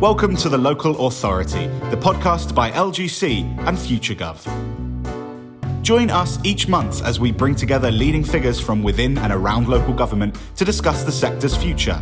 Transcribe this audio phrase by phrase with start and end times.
[0.00, 5.82] Welcome to The Local Authority, the podcast by LGC and FutureGov.
[5.82, 9.92] Join us each month as we bring together leading figures from within and around local
[9.92, 12.00] government to discuss the sector's future.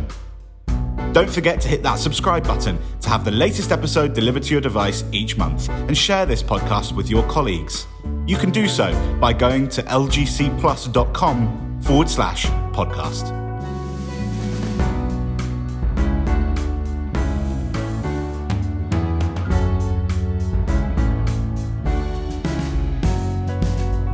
[1.11, 4.61] Don't forget to hit that subscribe button to have the latest episode delivered to your
[4.61, 7.87] device each month and share this podcast with your colleagues.
[8.27, 13.46] You can do so by going to lgcplus.com forward slash podcast.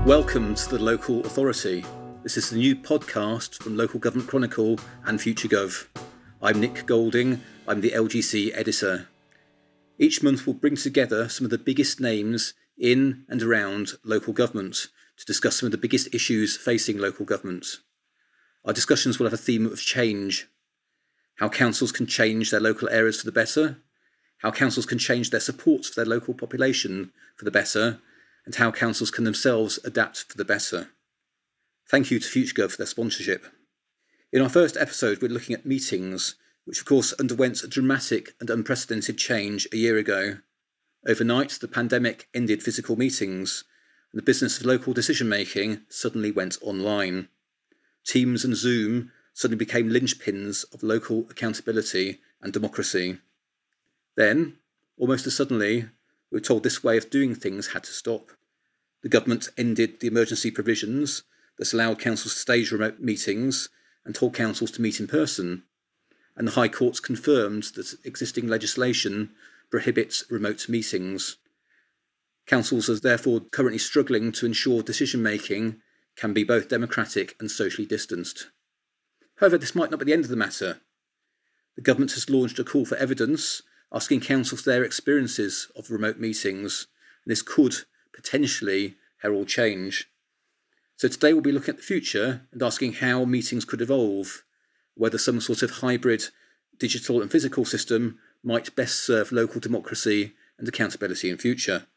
[0.05, 1.85] Welcome to the Local Authority.
[2.23, 5.87] This is the new podcast from Local Government Chronicle and FutureGov.
[6.41, 9.07] I'm Nick Golding, I'm the LGC editor.
[9.97, 14.87] Each month we'll bring together some of the biggest names in and around local government
[15.15, 17.65] to discuss some of the biggest issues facing local government.
[18.65, 20.49] Our discussions will have a theme of change
[21.37, 23.77] how councils can change their local areas for the better,
[24.39, 27.99] how councils can change their supports for their local population for the better,
[28.45, 30.89] and how councils can themselves adapt for the better.
[31.89, 33.45] Thank you to FutureGov for their sponsorship.
[34.31, 38.49] In our first episode, we're looking at meetings, which of course underwent a dramatic and
[38.49, 40.37] unprecedented change a year ago.
[41.07, 43.63] Overnight, the pandemic ended physical meetings,
[44.11, 47.27] and the business of local decision making suddenly went online.
[48.05, 53.17] Teams and Zoom suddenly became linchpins of local accountability and democracy.
[54.15, 54.57] Then,
[54.97, 55.85] almost as suddenly,
[56.33, 58.31] we were told this way of doing things had to stop.
[59.03, 61.21] The government ended the emergency provisions
[61.59, 63.69] that allowed councils to stage remote meetings
[64.03, 65.61] and told councils to meet in person.
[66.35, 69.29] And the High Courts confirmed that existing legislation
[69.69, 71.37] prohibits remote meetings.
[72.47, 75.81] Councils are therefore currently struggling to ensure decision making
[76.15, 78.47] can be both democratic and socially distanced.
[79.35, 80.81] However, this might not be the end of the matter.
[81.75, 83.61] The government has launched a call for evidence
[83.93, 86.87] asking councils their experiences of remote meetings.
[87.25, 87.75] This could
[88.13, 90.09] potentially herald change.
[90.97, 94.43] So today we'll be looking at the future and asking how meetings could evolve,
[94.95, 96.25] whether some sort of hybrid
[96.77, 101.87] digital and physical system might best serve local democracy and accountability in future.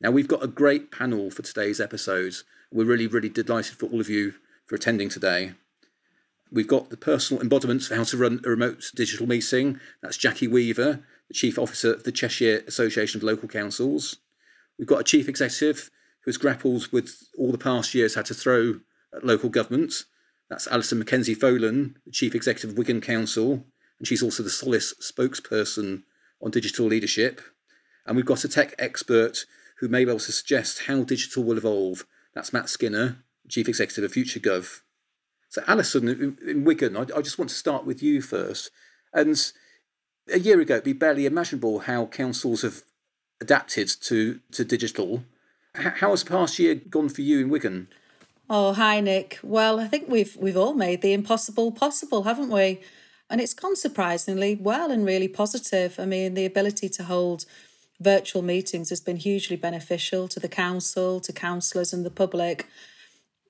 [0.00, 2.34] Now we've got a great panel for today's episode.
[2.70, 4.34] We're really, really delighted for all of you
[4.66, 5.52] for attending today.
[6.50, 9.80] We've got the personal embodiments for how to run a remote digital meeting.
[10.00, 14.16] That's Jackie Weaver, the Chief Officer of the Cheshire Association of Local Councils.
[14.78, 15.90] We've got a Chief Executive
[16.24, 18.80] who has grappled with all the past years had to throw
[19.14, 20.04] at local government.
[20.48, 23.64] That's Alison McKenzie Folan, the Chief Executive of Wigan Council,
[23.98, 26.02] and she's also the Solace spokesperson
[26.42, 27.40] on digital leadership.
[28.04, 29.44] And we've got a tech expert
[29.78, 32.06] who may be able to suggest how digital will evolve.
[32.34, 34.80] That's Matt Skinner, Chief Executive of FutureGov.
[35.48, 38.70] So, Alison, in, Wigan, I, I just want to start with you first.
[39.12, 39.52] And
[40.32, 42.82] a year ago, it'd be barely imaginable how councils have
[43.40, 45.24] adapted to, to digital.
[45.74, 47.88] How has the past year gone for you in Wigan?
[48.48, 49.38] Oh, hi, Nick.
[49.42, 52.80] Well, I think we've we've all made the impossible possible, haven't we?
[53.28, 55.98] And it's gone surprisingly well and really positive.
[55.98, 57.44] I mean, the ability to hold
[58.00, 62.66] virtual meetings has been hugely beneficial to the council, to councillors, and the public.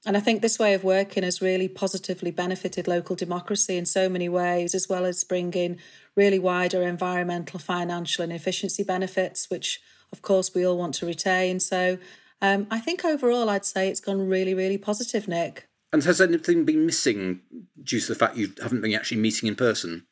[0.06, 4.08] And I think this way of working has really positively benefited local democracy in so
[4.08, 5.78] many ways, as well as bringing
[6.16, 9.81] really wider environmental, financial, and efficiency benefits, which
[10.12, 11.60] of course we all want to retain.
[11.60, 11.99] So
[12.41, 15.69] um, I think overall, I'd say it's gone really, really positive, Nick.
[15.93, 17.41] And has anything been missing
[17.82, 20.06] due to the fact you haven't been actually meeting in person?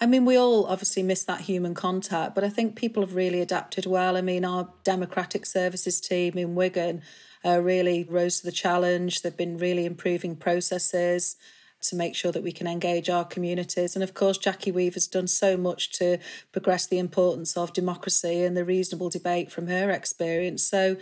[0.00, 3.40] I mean, we all obviously miss that human contact, but I think people have really
[3.40, 4.16] adapted well.
[4.16, 7.02] I mean, our democratic services team in Wigan
[7.44, 9.22] uh, really rose to the challenge.
[9.22, 11.36] They've been really improving processes
[11.82, 13.94] to make sure that we can engage our communities.
[13.94, 16.18] And of course, Jackie Weaver's done so much to
[16.52, 20.62] progress the importance of democracy and the reasonable debate from her experience.
[20.62, 20.96] So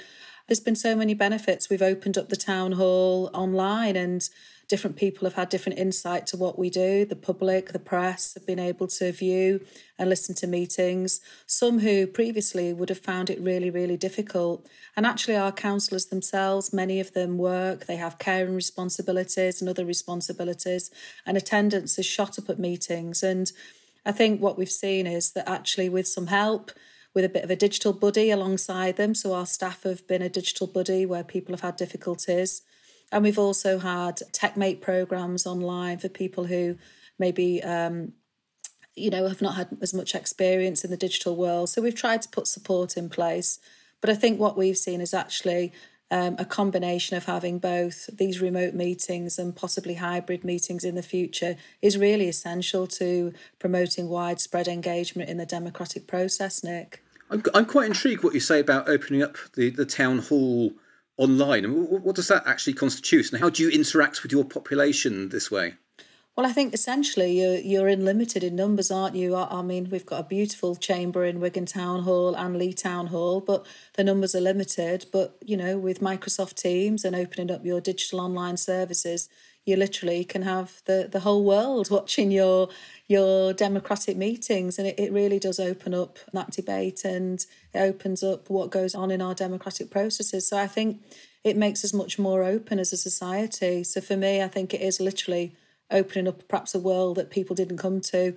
[0.48, 1.70] there's been so many benefits.
[1.70, 4.28] We've opened up the town hall online and
[4.70, 7.04] different people have had different insight to what we do.
[7.04, 9.66] The public, the press have been able to view
[9.98, 11.20] and listen to meetings.
[11.44, 14.64] Some who previously would have found it really, really difficult.
[14.96, 19.84] And actually, our councillors themselves, many of them work, they have caring responsibilities and other
[19.84, 20.92] responsibilities,
[21.26, 23.24] and attendance has shot up at meetings.
[23.24, 23.50] And
[24.06, 26.70] I think what we've seen is that actually, with some help,
[27.12, 29.16] with a bit of a digital buddy alongside them.
[29.16, 32.62] So, our staff have been a digital buddy where people have had difficulties.
[33.12, 36.76] And we've also had TechMate programs online for people who
[37.18, 38.12] maybe, um,
[38.94, 41.68] you know, have not had as much experience in the digital world.
[41.68, 43.58] So we've tried to put support in place.
[44.00, 45.72] But I think what we've seen is actually
[46.10, 51.02] um, a combination of having both these remote meetings and possibly hybrid meetings in the
[51.02, 57.04] future is really essential to promoting widespread engagement in the democratic process, Nick.
[57.30, 60.72] I'm, I'm quite intrigued what you say about opening up the, the town hall
[61.20, 61.64] online.
[61.64, 65.74] What does that actually constitute, and how do you interact with your population this way?
[66.36, 69.36] Well, I think essentially you're you're in limited in numbers, aren't you?
[69.36, 73.40] I mean, we've got a beautiful chamber in Wigan Town Hall and Leigh Town Hall,
[73.40, 75.06] but the numbers are limited.
[75.12, 79.28] But you know, with Microsoft Teams and opening up your digital online services,
[79.70, 82.68] you literally can have the the whole world watching your
[83.06, 88.22] your democratic meetings, and it, it really does open up that debate and it opens
[88.22, 90.48] up what goes on in our democratic processes.
[90.48, 91.00] So I think
[91.42, 93.84] it makes us much more open as a society.
[93.84, 95.54] So for me, I think it is literally
[95.90, 98.34] opening up perhaps a world that people didn't come to,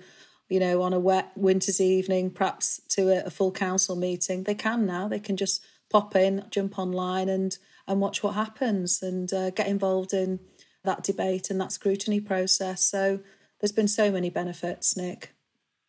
[0.48, 4.44] you know, on a wet winter's evening, perhaps to a, a full council meeting.
[4.44, 5.08] They can now.
[5.08, 9.66] They can just pop in, jump online, and and watch what happens and uh, get
[9.66, 10.40] involved in
[10.84, 12.84] that debate and that scrutiny process.
[12.84, 13.20] So
[13.60, 15.34] there's been so many benefits, Nick.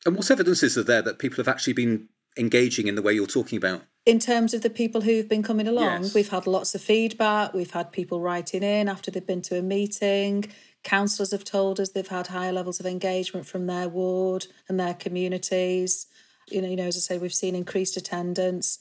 [0.05, 2.07] And what evidence is there that people have actually been
[2.37, 3.83] engaging in the way you're talking about?
[4.05, 6.13] In terms of the people who've been coming along, yes.
[6.13, 7.53] we've had lots of feedback.
[7.53, 10.45] We've had people writing in after they've been to a meeting.
[10.83, 14.93] Councillors have told us they've had higher levels of engagement from their ward and their
[14.93, 16.05] communities.
[16.47, 18.77] You know, you know, as I say, we've seen increased attendance.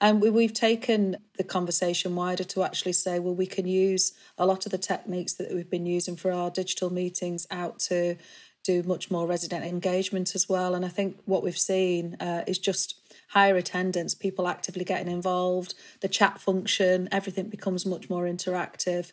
[0.00, 4.46] And we, we've taken the conversation wider to actually say, well, we can use a
[4.46, 8.16] lot of the techniques that we've been using for our digital meetings out to
[8.64, 10.74] do much more resident engagement as well.
[10.74, 15.74] And I think what we've seen uh, is just higher attendance, people actively getting involved,
[16.00, 19.10] the chat function, everything becomes much more interactive.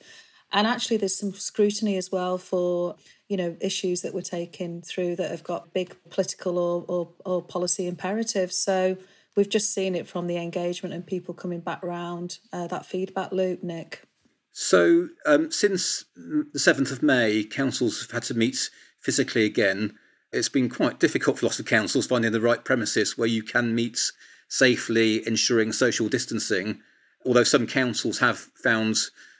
[0.51, 2.95] And actually, there's some scrutiny as well for
[3.27, 7.41] you know issues that we're taking through that have got big political or, or, or
[7.41, 8.55] policy imperatives.
[8.55, 8.97] So
[9.35, 13.31] we've just seen it from the engagement and people coming back round uh, that feedback
[13.31, 14.03] loop, Nick.
[14.51, 18.69] So um, since the seventh of May, councils have had to meet
[19.01, 19.95] physically again.
[20.31, 23.75] It's been quite difficult for lots of councils finding the right premises where you can
[23.75, 23.99] meet
[24.47, 26.79] safely, ensuring social distancing.
[27.25, 28.97] Although some councils have found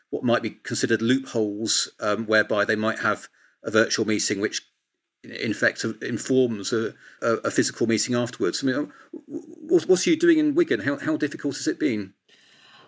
[0.10, 3.28] what might be considered loopholes um, whereby they might have
[3.64, 4.62] a virtual meeting which
[5.24, 8.64] in fact informs a, a, physical meeting afterwards.
[8.64, 8.92] I mean,
[9.70, 10.82] what's you doing in Wigan?
[10.82, 12.14] How, how difficult has it been?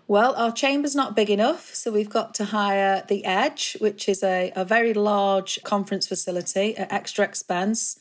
[0.09, 4.24] Well, our chamber's not big enough, so we've got to hire the Edge, which is
[4.24, 8.00] a, a very large conference facility at extra expense.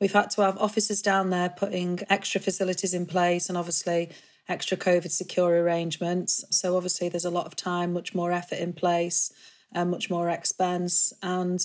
[0.00, 4.10] We've had to have officers down there putting extra facilities in place and obviously
[4.48, 6.44] extra COVID secure arrangements.
[6.50, 9.32] So obviously there's a lot of time, much more effort in place,
[9.72, 11.12] and much more expense.
[11.22, 11.64] And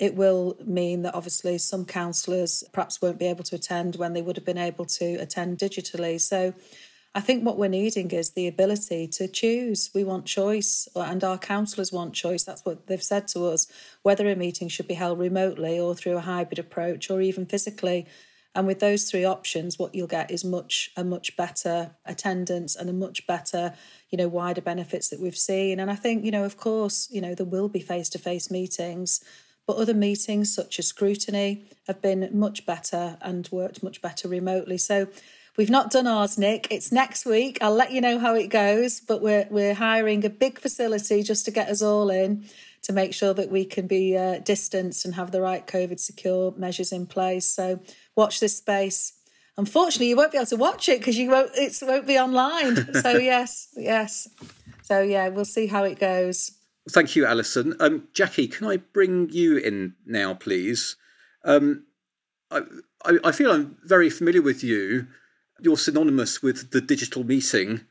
[0.00, 4.22] it will mean that obviously some councillors perhaps won't be able to attend when they
[4.22, 6.20] would have been able to attend digitally.
[6.20, 6.54] So
[7.14, 9.90] I think what we're needing is the ability to choose.
[9.94, 12.44] We want choice, uh, and our councillors want choice.
[12.44, 13.66] That's what they've said to us
[14.02, 18.06] whether a meeting should be held remotely or through a hybrid approach or even physically.
[18.54, 22.90] And with those three options, what you'll get is much a much better attendance and
[22.90, 23.74] a much better,
[24.10, 25.80] you know, wider benefits that we've seen.
[25.80, 28.50] And I think, you know, of course, you know, there will be face to face
[28.50, 29.22] meetings,
[29.68, 34.78] but other meetings such as scrutiny have been much better and worked much better remotely.
[34.78, 35.06] So
[35.58, 36.68] We've not done ours, Nick.
[36.70, 37.58] It's next week.
[37.60, 39.00] I'll let you know how it goes.
[39.00, 42.44] But we're we're hiring a big facility just to get us all in
[42.82, 46.54] to make sure that we can be uh, distanced and have the right COVID secure
[46.56, 47.52] measures in place.
[47.52, 47.80] So
[48.14, 49.14] watch this space.
[49.56, 51.50] Unfortunately, you won't be able to watch it because you won't.
[51.56, 52.94] It won't be online.
[53.02, 54.28] so yes, yes.
[54.84, 56.52] So yeah, we'll see how it goes.
[56.90, 57.76] Thank you, Alison.
[57.80, 60.96] Um, Jackie, can I bring you in now, please?
[61.44, 61.84] Um,
[62.50, 62.60] I,
[63.04, 65.06] I, I feel I'm very familiar with you.
[65.60, 67.82] You're synonymous with the digital meeting.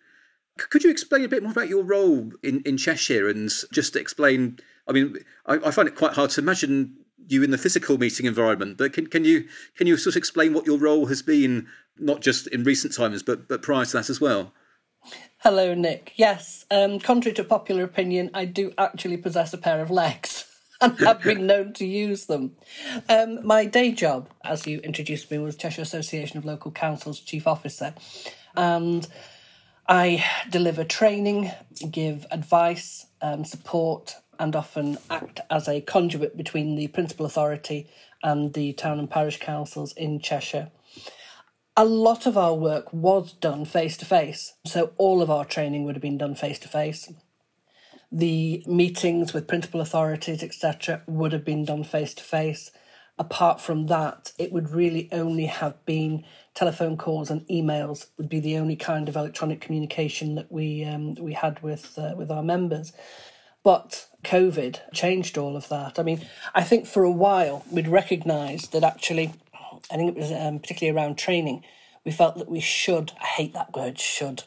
[0.57, 4.57] Could you explain a bit more about your role in, in Cheshire and just explain?
[4.87, 6.95] I mean, I, I find it quite hard to imagine
[7.27, 8.77] you in the physical meeting environment.
[8.77, 11.67] But can, can you can you sort of explain what your role has been,
[11.99, 14.53] not just in recent times, but but prior to that as well?
[15.41, 16.13] Hello, Nick.
[16.15, 20.45] Yes, um, contrary to popular opinion, I do actually possess a pair of legs
[20.81, 22.55] and have been known to use them.
[23.07, 27.45] Um, my day job, as you introduced me, was Cheshire Association of Local Councils Chief
[27.45, 27.93] Officer,
[28.55, 29.07] and
[29.87, 31.51] I deliver training,
[31.91, 37.87] give advice, um, support, and often act as a conduit between the Principal Authority
[38.23, 40.71] and the town and parish councils in Cheshire.
[41.79, 45.85] A lot of our work was done face to face, so all of our training
[45.85, 47.13] would have been done face to face.
[48.11, 52.71] The meetings with principal authorities, etc., would have been done face to face.
[53.19, 58.39] apart from that, it would really only have been telephone calls and emails would be
[58.39, 62.43] the only kind of electronic communication that we um, we had with uh, with our
[62.43, 62.93] members.
[63.63, 65.99] But COVID changed all of that.
[65.99, 69.33] I mean, I think for a while we'd recognised that actually,
[69.91, 71.63] I think it was um, particularly around training,
[72.03, 73.11] we felt that we should.
[73.21, 74.43] I hate that word, should.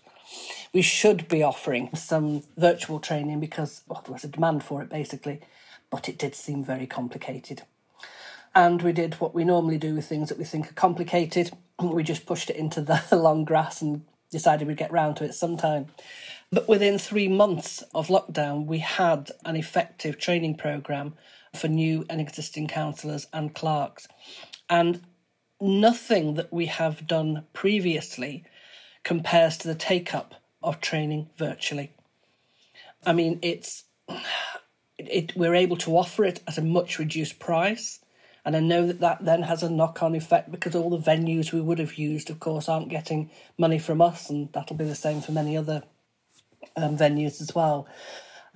[0.73, 4.89] We should be offering some virtual training because well, there was a demand for it
[4.89, 5.41] basically,
[5.91, 7.63] but it did seem very complicated.
[8.55, 11.51] And we did what we normally do with things that we think are complicated.
[11.83, 15.35] We just pushed it into the long grass and decided we'd get round to it
[15.35, 15.87] sometime.
[16.53, 21.15] But within three months of lockdown, we had an effective training programme
[21.55, 24.09] for new and existing councillors and clerks.
[24.69, 25.01] And
[25.61, 28.45] nothing that we have done previously
[29.05, 31.93] compares to the take up of training virtually.
[33.05, 33.85] I mean, it's
[34.99, 38.01] it, we're able to offer it at a much reduced price.
[38.45, 41.53] And I know that that then has a knock on effect because all the venues
[41.53, 44.95] we would have used, of course, aren't getting money from us, and that'll be the
[44.95, 45.83] same for many other
[46.77, 47.87] um, venues as well.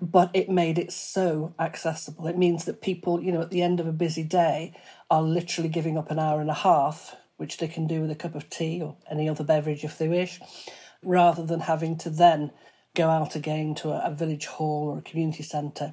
[0.01, 2.27] But it made it so accessible.
[2.27, 4.75] It means that people, you know, at the end of a busy day,
[5.11, 8.15] are literally giving up an hour and a half, which they can do with a
[8.15, 10.41] cup of tea or any other beverage if they wish,
[11.03, 12.51] rather than having to then
[12.95, 15.93] go out again to a, a village hall or a community centre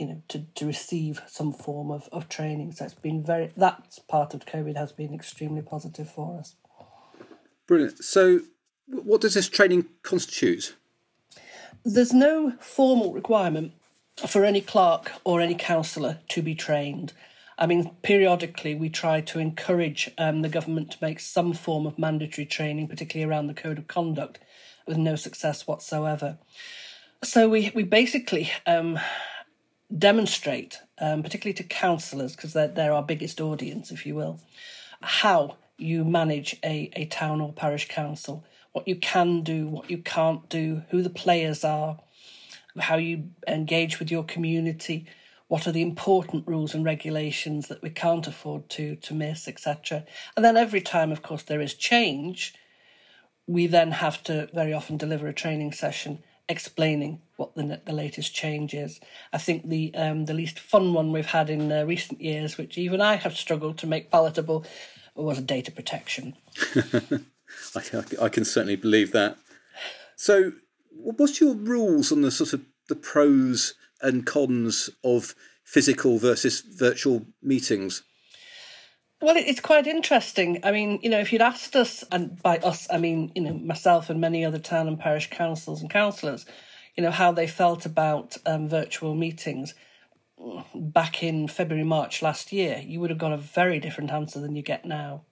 [0.00, 2.72] you know to, to receive some form of, of training.
[2.72, 6.56] So it's been very that part of covid has been extremely positive for us.
[7.66, 8.02] Brilliant.
[8.02, 8.40] So
[8.86, 10.74] what does this training constitute?
[11.84, 13.72] There's no formal requirement
[14.26, 17.12] for any clerk or any councillor to be trained
[17.60, 21.98] I mean, periodically we try to encourage um, the government to make some form of
[21.98, 24.40] mandatory training, particularly around the code of conduct,
[24.86, 26.38] with no success whatsoever.
[27.22, 28.98] So we we basically um,
[29.96, 34.40] demonstrate, um, particularly to councillors, because they're, they're our biggest audience, if you will,
[35.02, 39.98] how you manage a, a town or parish council, what you can do, what you
[39.98, 41.98] can't do, who the players are,
[42.78, 45.06] how you engage with your community,
[45.50, 50.04] what are the important rules and regulations that we can't afford to to miss, etc.
[50.36, 52.54] And then every time, of course, there is change,
[53.48, 58.32] we then have to very often deliver a training session explaining what the, the latest
[58.32, 59.00] change is.
[59.32, 62.78] I think the um, the least fun one we've had in uh, recent years, which
[62.78, 64.64] even I have struggled to make palatable,
[65.16, 66.36] was data protection.
[67.74, 69.36] I, I, can certainly believe that.
[70.14, 70.52] So,
[70.92, 77.26] what's your rules on the sort of the pros and cons of physical versus virtual
[77.42, 78.02] meetings?
[79.22, 80.60] Well, it's quite interesting.
[80.64, 83.52] I mean, you know, if you'd asked us, and by us, I mean, you know,
[83.52, 86.46] myself and many other town and parish councils and councillors,
[86.96, 89.74] you know, how they felt about um, virtual meetings
[90.74, 94.56] back in February, March last year, you would have got a very different answer than
[94.56, 95.22] you get now.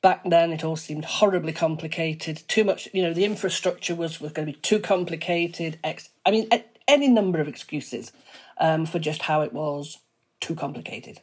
[0.00, 2.42] Back then, it all seemed horribly complicated.
[2.48, 5.78] Too much, you know, the infrastructure was, was going to be too complicated.
[5.84, 6.48] I mean,
[6.88, 8.12] any number of excuses
[8.58, 9.98] um, for just how it was
[10.40, 11.20] too complicated.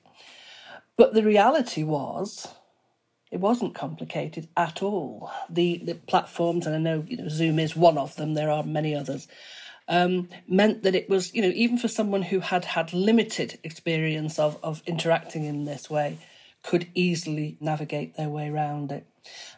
[0.98, 2.48] But the reality was,
[3.32, 5.32] it wasn't complicated at all.
[5.50, 8.36] The the platforms, and I know you know Zoom is one of them.
[8.36, 9.28] There are many others.
[9.88, 14.38] Um, meant that it was you know even for someone who had had limited experience
[14.38, 16.20] of of interacting in this way,
[16.62, 19.08] could easily navigate their way around it.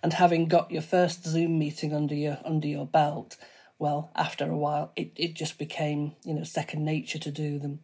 [0.01, 3.35] And having got your first Zoom meeting under your under your belt,
[3.77, 7.79] well, after a while, it, it just became, you know, second nature to do them.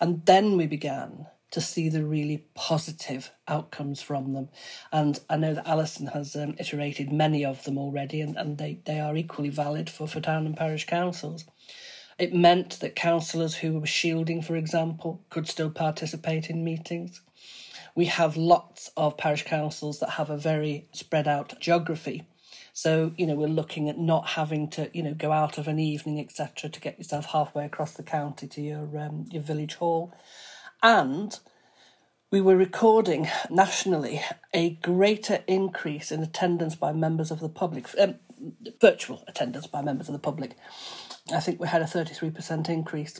[0.00, 4.48] And then we began to see the really positive outcomes from them.
[4.90, 8.80] And I know that Alison has um, iterated many of them already, and, and they,
[8.86, 11.44] they are equally valid for, for town and parish councils.
[12.18, 17.20] It meant that councillors who were shielding, for example, could still participate in meetings.
[17.94, 22.24] We have lots of parish councils that have a very spread out geography.
[22.74, 25.78] So, you know, we're looking at not having to, you know, go out of an
[25.78, 30.12] evening, etc., to get yourself halfway across the county to your um, your village hall
[30.84, 31.40] and
[32.30, 34.20] we were recording nationally
[34.52, 38.16] a greater increase in attendance by members of the public, um,
[38.82, 40.56] virtual attendance by members of the public.
[41.32, 43.18] I think we had a 33% increase.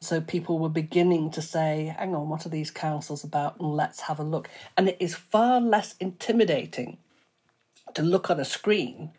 [0.00, 3.58] So people were beginning to say, hang on, what are these councils about?
[3.58, 4.50] And let's have a look.
[4.76, 6.98] And it is far less intimidating
[7.94, 9.12] to look on a screen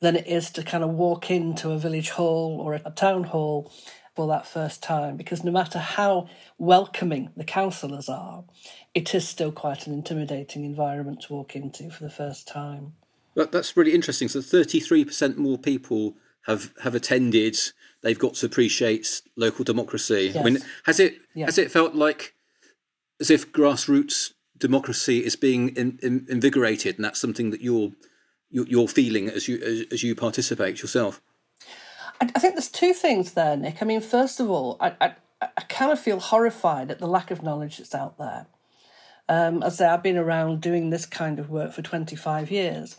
[0.00, 3.72] than it is to kind of walk into a village hall or a town hall
[4.16, 8.44] for that first time because no matter how welcoming the councillors are,
[8.94, 12.94] it is still quite an intimidating environment to walk into for the first time.
[13.34, 14.28] That, that's really interesting.
[14.28, 17.56] So, 33% more people have, have attended.
[18.02, 20.32] They've got to appreciate local democracy.
[20.34, 20.36] Yes.
[20.36, 21.46] I mean, has it yes.
[21.46, 22.34] has it felt like
[23.20, 27.90] as if grassroots democracy is being in, in, invigorated, and that's something that you're
[28.52, 31.20] you're feeling as you as, as you participate yourself.
[32.20, 33.82] I, I, think there's two things there, Nick.
[33.82, 37.30] I mean, first of all, I, I, I kind of feel horrified at the lack
[37.30, 38.46] of knowledge that's out there.
[39.28, 42.96] Um, as I say, I've been around doing this kind of work for 25 years.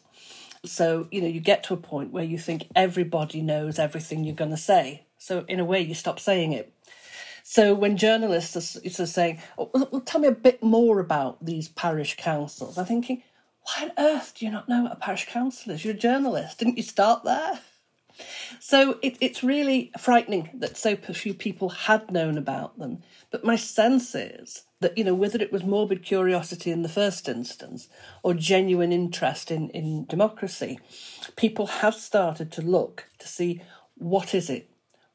[0.63, 4.35] So, you know, you get to a point where you think everybody knows everything you're
[4.35, 5.05] going to say.
[5.17, 6.73] So, in a way, you stop saying it.
[7.51, 12.15] So, when journalists are, saying, oh, well, tell me a bit more about these parish
[12.15, 13.23] councils, I'm thinking,
[13.63, 15.83] why on earth do you not know what a parish council is?
[15.83, 16.59] You're a journalist.
[16.59, 17.59] Didn't you start there?
[18.61, 23.03] So it, it's really frightening that so few people had known about them.
[23.31, 27.27] But my sense is that, you know, whether it was morbid curiosity in the first
[27.27, 27.89] instance
[28.23, 30.79] or genuine interest in, in democracy,
[31.35, 33.61] people have started to look to see
[33.95, 34.70] what is it?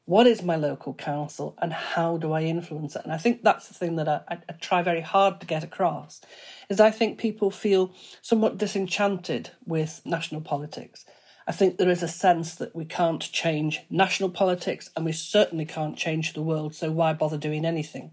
[0.07, 3.03] What is my local council and how do I influence it?
[3.03, 6.21] And I think that's the thing that I, I, try very hard to get across
[6.69, 11.05] is I think people feel somewhat disenchanted with national politics
[11.47, 15.65] I think there is a sense that we can't change national politics and we certainly
[15.65, 18.11] can't change the world, so why bother doing anything?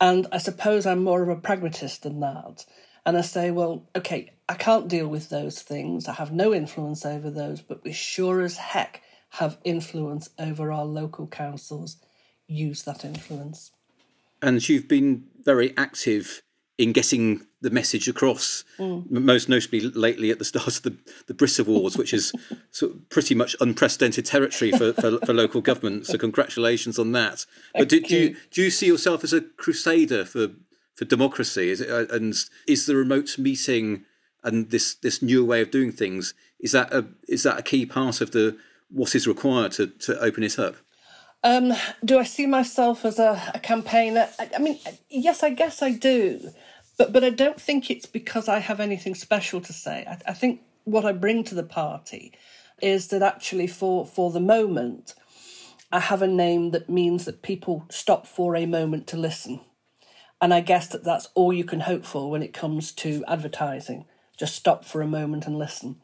[0.00, 2.64] And I suppose I'm more of a pragmatist than that.
[3.04, 6.08] And I say, well, okay, I can't deal with those things.
[6.08, 10.84] I have no influence over those, but we sure as heck have influence over our
[10.84, 11.96] local councils.
[12.46, 13.70] Use that influence.
[14.42, 16.42] And you've been very active
[16.76, 19.08] in getting the message across, mm.
[19.10, 20.96] most notably lately at the start of the,
[21.28, 22.32] the BRIT Awards, which is
[22.72, 26.06] sort of pretty much unprecedented territory for, for, for, local government.
[26.06, 27.46] So congratulations on that.
[27.74, 30.48] But do, do, you, do you see yourself as a crusader for,
[30.94, 31.70] for democracy?
[31.70, 32.34] Is it, uh, and
[32.66, 34.04] is the remote meeting
[34.42, 37.86] and this, this new way of doing things, is that a, is that a key
[37.86, 38.56] part of the
[38.92, 40.76] what is required to, to open it up?
[41.44, 41.72] Um,
[42.04, 44.28] do I see myself as a, a campaigner?
[44.38, 46.50] I, I, mean, yes, I guess I do,
[46.98, 50.06] but but I don't think it's because I have anything special to say.
[50.08, 52.32] I, I think what I bring to the party
[52.80, 55.14] is that actually, for for the moment,
[55.90, 59.60] I have a name that means that people stop for a moment to listen,
[60.40, 64.04] and I guess that that's all you can hope for when it comes to advertising.
[64.38, 66.01] Just stop for a moment and listen.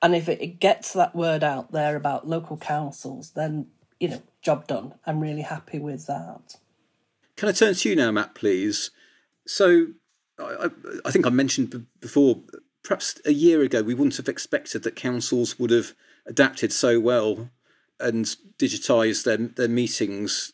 [0.00, 3.66] And if it, gets that word out there about local councils, then
[3.98, 4.94] you know job done.
[5.06, 6.56] I'm really happy with that.
[7.36, 8.90] Can I turn to you now, Matt, please?
[9.46, 9.88] So,
[10.38, 10.70] I,
[11.04, 12.40] I think I mentioned before,
[12.82, 15.94] perhaps a year ago, we wouldn't have expected that councils would have
[16.26, 17.50] adapted so well
[18.00, 18.24] and
[18.58, 20.52] digitised their, their meetings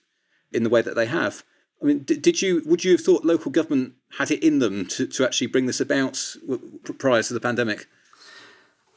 [0.52, 1.42] in the way that they have.
[1.82, 5.06] I mean, did you would you have thought local government had it in them to,
[5.06, 6.36] to actually bring this about
[6.98, 7.86] prior to the pandemic?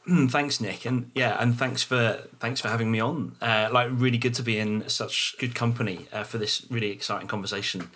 [0.08, 3.36] Mm, thanks, Nick, and yeah, and thanks for thanks for having me on.
[3.42, 7.28] Uh, like, really good to be in such good company uh, for this really exciting
[7.28, 7.90] conversation.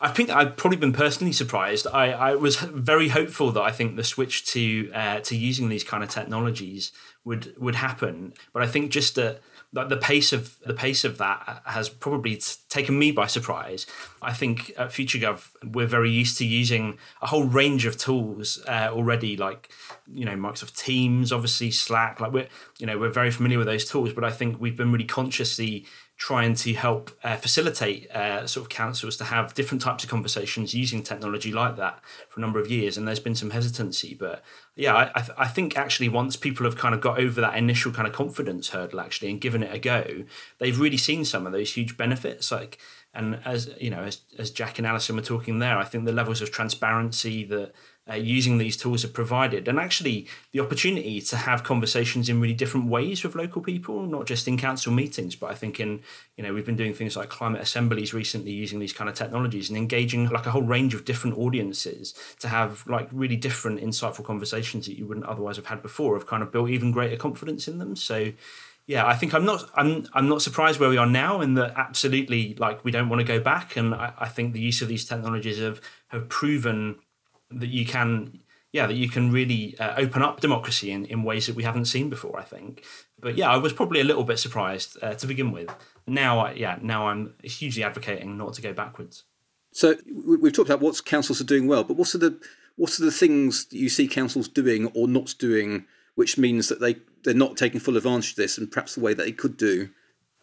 [0.00, 1.86] I think I've probably been personally surprised.
[1.92, 5.82] I, I was very hopeful that I think the switch to uh, to using these
[5.82, 6.92] kind of technologies
[7.24, 9.40] would would happen, but I think just that
[9.74, 13.86] the pace of the pace of that has probably taken me by surprise.
[14.22, 18.90] I think at FutureGov we're very used to using a whole range of tools uh,
[18.92, 19.70] already, like
[20.06, 22.20] you know Microsoft Teams, obviously Slack.
[22.20, 24.92] Like we're you know we're very familiar with those tools, but I think we've been
[24.92, 30.04] really consciously trying to help uh, facilitate uh, sort of councils to have different types
[30.04, 32.96] of conversations using technology like that for a number of years.
[32.96, 34.42] And there's been some hesitancy, but
[34.76, 37.56] yeah, I, I, th- I, think actually once people have kind of got over that
[37.56, 40.24] initial kind of confidence hurdle actually and given it a go,
[40.58, 42.52] they've really seen some of those huge benefits.
[42.52, 42.78] Like,
[43.12, 46.12] and as you know, as, as Jack and Alison were talking there, I think the
[46.12, 47.72] levels of transparency that
[48.10, 52.54] uh, using these tools are provided, and actually the opportunity to have conversations in really
[52.54, 56.00] different ways with local people, not just in council meetings, but I think in
[56.36, 59.70] you know we've been doing things like climate assemblies recently using these kind of technologies
[59.70, 64.24] and engaging like a whole range of different audiences to have like really different insightful
[64.24, 66.14] conversations that you wouldn't otherwise have had before.
[66.14, 67.96] Have kind of built even greater confidence in them.
[67.96, 68.32] So
[68.86, 71.72] yeah, I think I'm not I'm I'm not surprised where we are now in that
[71.76, 74.88] absolutely like we don't want to go back and I, I think the use of
[74.88, 76.96] these technologies have have proven
[77.50, 78.40] that you can
[78.72, 81.86] yeah that you can really uh, open up democracy in, in ways that we haven't
[81.86, 82.84] seen before i think.
[83.20, 85.70] But yeah i was probably a little bit surprised uh, to begin with.
[86.06, 89.24] Now I, yeah now i'm hugely advocating not to go backwards.
[89.72, 92.38] So we've talked about what councils are doing well but what are the
[92.76, 96.80] what are the things that you see councils doing or not doing which means that
[96.80, 99.56] they they're not taking full advantage of this and perhaps the way that they could
[99.56, 99.90] do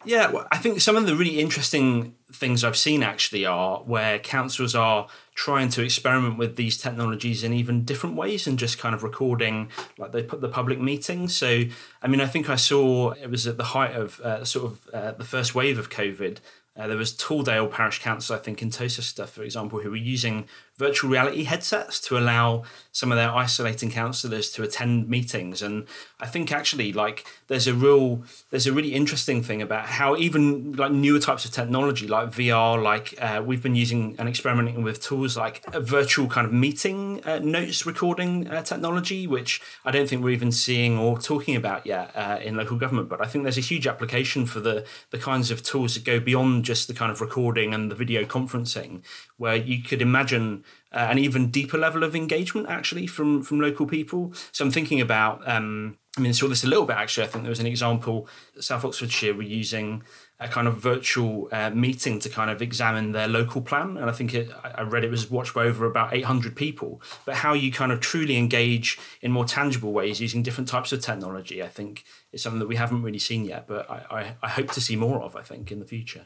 [0.05, 4.19] yeah, well, I think some of the really interesting things I've seen actually are where
[4.19, 8.95] councils are trying to experiment with these technologies in even different ways and just kind
[8.95, 11.35] of recording like they put the public meetings.
[11.35, 11.63] So,
[12.01, 14.87] I mean, I think I saw it was at the height of uh, sort of
[14.93, 16.39] uh, the first wave of COVID.
[16.75, 20.47] Uh, there was Tooldale Parish Council, I think, in Towcester, for example, who were using
[20.81, 25.61] virtual reality headsets to allow some of their isolating councillors to attend meetings.
[25.61, 25.85] And
[26.19, 30.73] I think actually, like, there's a real, there's a really interesting thing about how even
[30.73, 35.01] like newer types of technology, like VR, like uh, we've been using and experimenting with
[35.01, 40.09] tools like a virtual kind of meeting uh, notes recording uh, technology, which I don't
[40.09, 43.07] think we're even seeing or talking about yet uh, in local government.
[43.07, 46.19] But I think there's a huge application for the the kinds of tools that go
[46.19, 49.01] beyond just the kind of recording and the video conferencing,
[49.37, 53.85] where you could imagine uh, an even deeper level of engagement actually from from local
[53.85, 54.33] people.
[54.51, 55.47] So I'm thinking about.
[55.47, 57.23] Um, I mean, I saw this a little bit actually.
[57.25, 58.27] I think there was an example.
[58.59, 60.03] South Oxfordshire were using
[60.41, 64.11] a kind of virtual uh, meeting to kind of examine their local plan, and I
[64.11, 67.01] think it, I read it was watched by over about 800 people.
[67.25, 70.99] But how you kind of truly engage in more tangible ways using different types of
[70.99, 72.03] technology, I think,
[72.33, 73.65] is something that we haven't really seen yet.
[73.67, 75.37] But I, I, I hope to see more of.
[75.37, 76.25] I think in the future.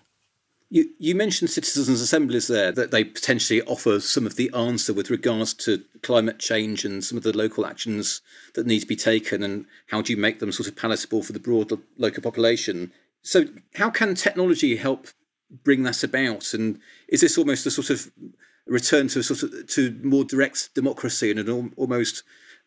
[0.69, 5.12] You, you mentioned citizens' assemblies there, that they potentially offer some of the answer with
[5.12, 8.21] regards to climate change and some of the local actions
[8.56, 11.34] that need to be taken, and how do you make them sort of palatable for
[11.34, 12.91] the broader local population?
[13.21, 15.08] So, how can technology help
[15.63, 16.54] bring that about?
[16.54, 18.12] And is this almost a sort of
[18.65, 22.23] return to sort of to more direct democracy and an almost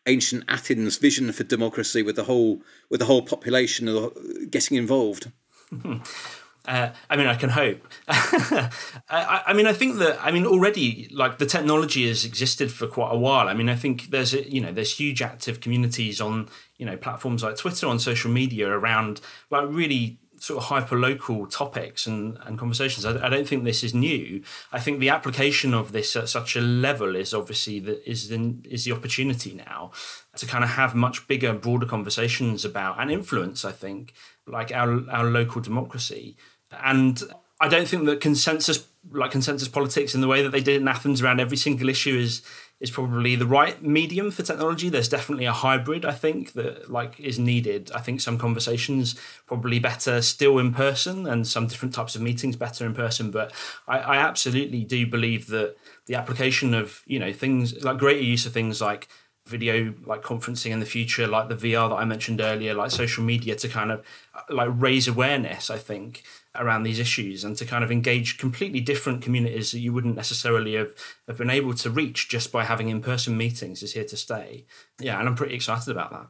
[0.07, 4.09] ancient Athens vision for democracy, with the whole with the whole population uh,
[4.49, 5.31] getting involved?
[6.69, 7.81] Uh, I mean, I can hope.
[8.07, 12.85] I, I, mean, I think that I mean already like the technology has existed for
[12.85, 13.47] quite a while.
[13.47, 16.95] I mean, I think there's a, you know there's huge active communities on you know
[16.95, 22.37] platforms like Twitter on social media around like really sort of hyper local topics and,
[22.45, 23.03] and conversations.
[23.03, 24.43] I, I, don't think this is new.
[24.71, 28.55] I think the application of this at such a level is obviously that is the,
[28.63, 29.91] is the opportunity now
[30.37, 33.65] to kind of have much bigger, broader conversations about and influence.
[33.65, 34.13] I think
[34.47, 36.37] like our our local democracy
[36.71, 37.21] and
[37.59, 40.87] I don't think that consensus, like consensus politics, in the way that they did in
[40.87, 42.41] Athens around every single issue, is
[42.79, 44.87] is probably the right medium for technology.
[44.87, 47.91] There's definitely a hybrid, I think, that like is needed.
[47.93, 52.55] I think some conversations probably better still in person, and some different types of meetings
[52.55, 53.31] better in person.
[53.31, 53.51] But
[53.87, 58.45] I, I absolutely do believe that the application of you know things like greater use
[58.45, 59.09] of things like
[59.49, 63.23] video like conferencing in the future like the vr that i mentioned earlier like social
[63.23, 66.23] media to kind of uh, like raise awareness i think
[66.55, 70.73] around these issues and to kind of engage completely different communities that you wouldn't necessarily
[70.73, 70.93] have,
[71.27, 74.65] have been able to reach just by having in-person meetings is here to stay.
[74.99, 76.27] Yeah and i'm pretty excited about that.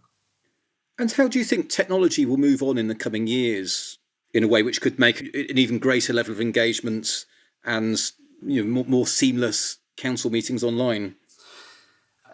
[0.98, 3.98] And how do you think technology will move on in the coming years
[4.34, 7.26] in a way which could make an even greater level of engagement
[7.64, 7.98] and
[8.42, 11.16] you know more, more seamless council meetings online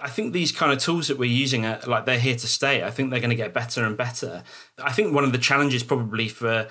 [0.02, 2.84] I think these kind of tools that we're using are like they're here to stay.
[2.84, 4.44] I think they're going to get better and better.
[4.78, 6.68] I think one of the challenges probably for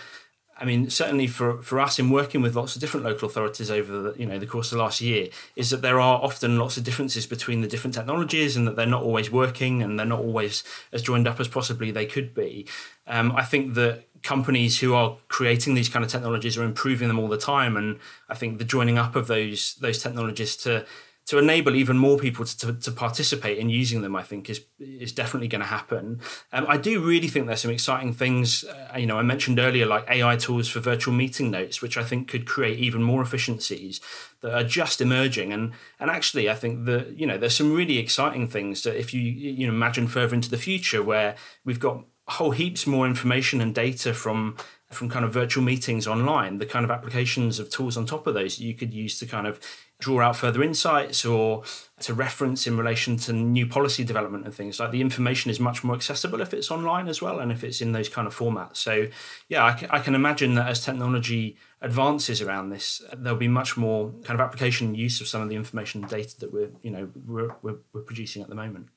[0.57, 3.93] I mean, certainly for, for us in working with lots of different local authorities over
[4.01, 6.77] the you know the course of the last year, is that there are often lots
[6.77, 10.21] of differences between the different technologies, and that they're not always working, and they're not
[10.21, 12.67] always as joined up as possibly they could be.
[13.07, 17.19] Um, I think that companies who are creating these kind of technologies are improving them
[17.19, 20.87] all the time, and I think the joining up of those those technologies to
[21.27, 24.65] to enable even more people to, to, to, participate in using them, I think is
[24.79, 26.21] is definitely going to happen.
[26.53, 28.65] Um, I do really think there's some exciting things.
[28.65, 32.05] Uh, you know, I mentioned earlier like AI tools for virtual meeting notes, which I
[32.05, 34.01] think could create even more efficiencies
[34.43, 35.53] that are just emerging.
[35.53, 39.15] And and actually, I think that you know there's some really exciting things that if
[39.15, 43.61] you you know imagine further into the future where we've got whole heaps more information
[43.61, 44.57] and data from
[44.95, 48.35] from kind of virtual meetings online, the kind of applications of tools on top of
[48.35, 49.61] those you could use to kind of
[49.99, 51.63] draw out further insights or
[52.01, 54.79] to reference in relation to new policy development and things.
[54.79, 57.81] Like the information is much more accessible if it's online as well and if it's
[57.81, 58.77] in those kind of formats.
[58.77, 59.07] So
[59.49, 64.39] yeah I, can imagine that as technology advances around this there'll be much more kind
[64.39, 67.55] of application use of some of the information and data that we're you know we're,
[67.63, 68.89] we're, we're producing at the moment.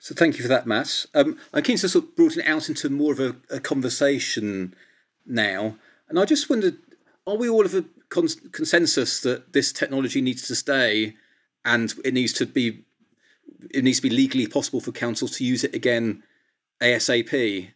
[0.00, 1.06] So thank you for that matt.
[1.14, 4.74] Um, i'm keen to sort of broaden it out into more of a, a conversation
[5.26, 5.76] now
[6.08, 6.76] and i just wondered
[7.26, 11.14] are we all of a consensus that this technology needs to stay
[11.64, 12.84] and it needs to be
[13.70, 16.22] it needs to be legally possible for councils to use it again
[16.80, 17.70] ASAP.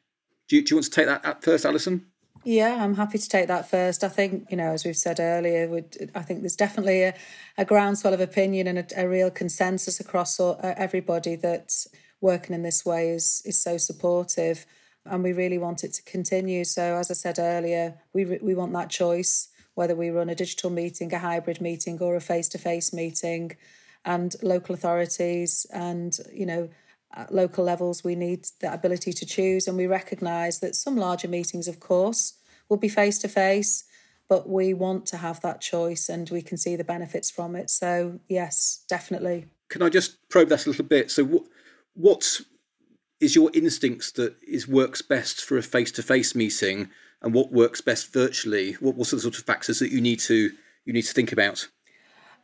[0.48, 2.06] Do you, do you want to take that first, Alison?
[2.44, 4.04] Yeah, I'm happy to take that first.
[4.04, 5.82] I think, you know, as we've said earlier,
[6.14, 7.14] I think there's definitely a,
[7.58, 11.72] a groundswell of opinion and a, a real consensus across all, uh, everybody that
[12.20, 14.66] working in this way is is so supportive,
[15.10, 16.64] and we really want it to continue.
[16.64, 20.70] So, as I said earlier, we we want that choice whether we run a digital
[20.70, 23.52] meeting, a hybrid meeting, or a face to face meeting.
[24.04, 26.68] And local authorities and, you know,
[27.14, 29.68] at local levels, we need the ability to choose.
[29.68, 32.34] And we recognise that some larger meetings, of course,
[32.68, 33.84] will be face to face.
[34.28, 37.70] but we want to have that choice and we can see the benefits from it.
[37.70, 39.46] So, yes, definitely.
[39.70, 41.10] Can I just probe that a little bit?
[41.10, 41.44] So, what,
[41.94, 42.40] what
[43.20, 48.12] is your instincts that is works best for a face-to-face meeting, and what works best
[48.12, 48.74] virtually?
[48.74, 50.50] What, what sort of factors that you need to
[50.84, 51.68] you need to think about?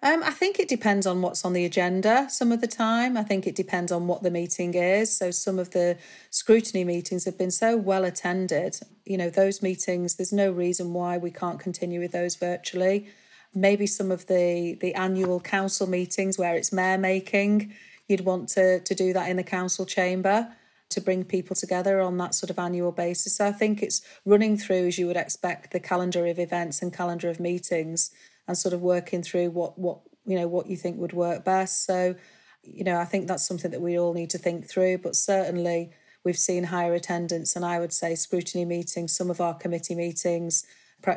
[0.03, 3.17] Um, I think it depends on what's on the agenda some of the time.
[3.17, 5.17] I think it depends on what the meeting is.
[5.17, 5.97] So, some of the
[6.31, 8.79] scrutiny meetings have been so well attended.
[9.07, 13.09] You know, those meetings, there's no reason why we can't continue with those virtually.
[13.55, 17.73] Maybe some of the, the annual council meetings where it's mayor making,
[18.09, 20.55] you'd want to, to do that in the council chamber
[20.95, 23.37] to bring people together on that sort of annual basis.
[23.37, 26.93] So, I think it's running through, as you would expect, the calendar of events and
[26.93, 28.11] calendar of meetings
[28.47, 31.85] and sort of working through what what you know what you think would work best.
[31.85, 32.15] So,
[32.63, 34.99] you know, I think that's something that we all need to think through.
[34.99, 35.91] But certainly,
[36.25, 40.65] we've seen higher attendance, and I would say scrutiny meetings, some of our committee meetings,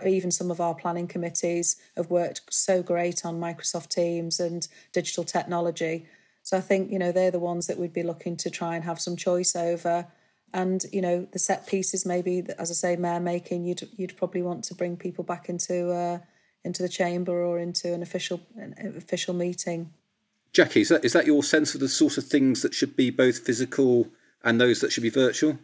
[0.06, 5.24] even some of our planning committees have worked so great on Microsoft Teams and digital
[5.24, 6.06] technology.
[6.48, 8.86] So I think you know they're the ones that we'd be looking to try and
[8.86, 10.08] have some choice over.
[10.54, 14.42] And you know the set pieces, maybe as I say, mayor making, you'd you'd probably
[14.42, 15.92] want to bring people back into.
[15.92, 16.20] Uh,
[16.68, 19.92] into the chamber or into an official an official meeting.
[20.54, 23.10] Jackie, is that is that your sense of the sort of things that should be
[23.10, 24.08] both physical
[24.44, 25.58] and those that should be virtual?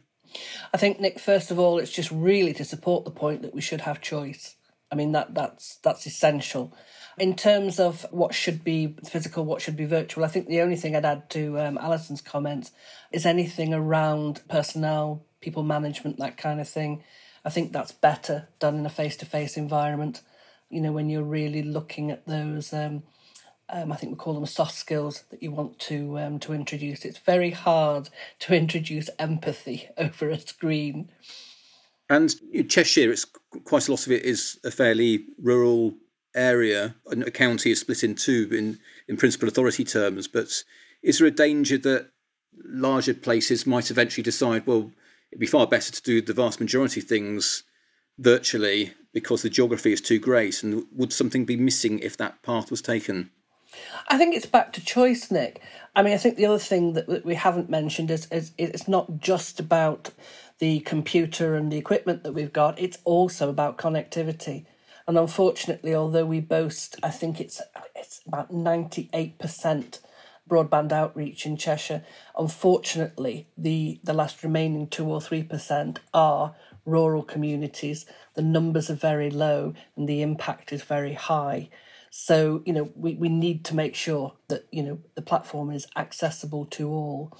[0.73, 3.61] I think Nick, first of all, it's just really to support the point that we
[3.61, 4.55] should have choice.
[4.91, 6.73] I mean that that's that's essential.
[7.17, 10.75] In terms of what should be physical, what should be virtual, I think the only
[10.75, 12.71] thing I'd add to um, Alison's comments
[13.11, 17.03] is anything around personnel, people management, that kind of thing.
[17.45, 20.21] I think that's better done in a face to face environment
[20.73, 23.03] you know, when you're really looking at those, um,
[23.69, 27.05] um, I think we call them soft skills that you want to um, to introduce.
[27.05, 31.09] It's very hard to introduce empathy over a screen.
[32.09, 32.33] And
[32.69, 33.25] Cheshire, it's
[33.65, 35.93] quite a lot of it is a fairly rural
[36.35, 36.95] area.
[37.07, 40.27] A county is split in two in, in principal authority terms.
[40.27, 40.63] But
[41.01, 42.09] is there a danger that
[42.63, 44.91] larger places might eventually decide, well,
[45.31, 47.63] it'd be far better to do the vast majority of things
[48.19, 50.63] virtually because the geography is too great?
[50.63, 53.31] And would something be missing if that path was taken?
[54.07, 55.61] I think it's back to choice, Nick.
[55.95, 59.19] I mean, I think the other thing that we haven't mentioned is, is it's not
[59.19, 60.11] just about
[60.59, 64.65] the computer and the equipment that we've got, it's also about connectivity.
[65.07, 67.61] And unfortunately, although we boast, I think it's
[67.95, 69.99] it's about 98%
[70.49, 72.03] broadband outreach in Cheshire,
[72.37, 79.29] unfortunately, the, the last remaining 2 or 3% are rural communities, the numbers are very
[79.29, 81.69] low and the impact is very high.
[82.09, 85.87] So, you know, we, we need to make sure that, you know, the platform is
[85.95, 87.35] accessible to all.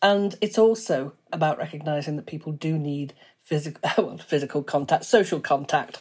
[0.00, 5.98] And it's also about recognizing that people do need physical, well, physical contact, social contact.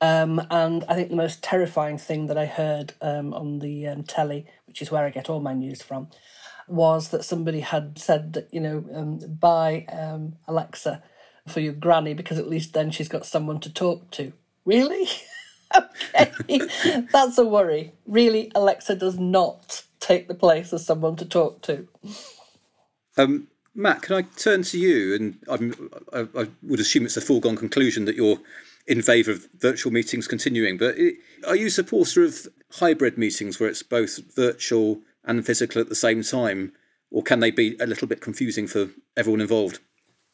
[0.00, 4.02] Um, and I think the most terrifying thing that I heard um, on the um,
[4.02, 6.08] telly, which is where I get all my news from,
[6.68, 11.02] was that somebody had said that, you know, um, buy um, Alexa
[11.48, 14.32] for your granny because at least then she's got someone to talk to.
[14.64, 15.08] Really?
[16.20, 16.60] okay,
[17.12, 17.92] that's a worry.
[18.06, 21.88] Really, Alexa does not take the place of someone to talk to.
[23.16, 25.14] Um, Matt, can I turn to you?
[25.14, 25.38] And
[26.12, 28.38] I, I would assume it's a foregone conclusion that you're
[28.86, 30.78] in favour of virtual meetings continuing.
[30.78, 30.96] But
[31.46, 35.94] are you a supporter of hybrid meetings where it's both virtual and physical at the
[35.94, 36.72] same time,
[37.10, 39.80] or can they be a little bit confusing for everyone involved?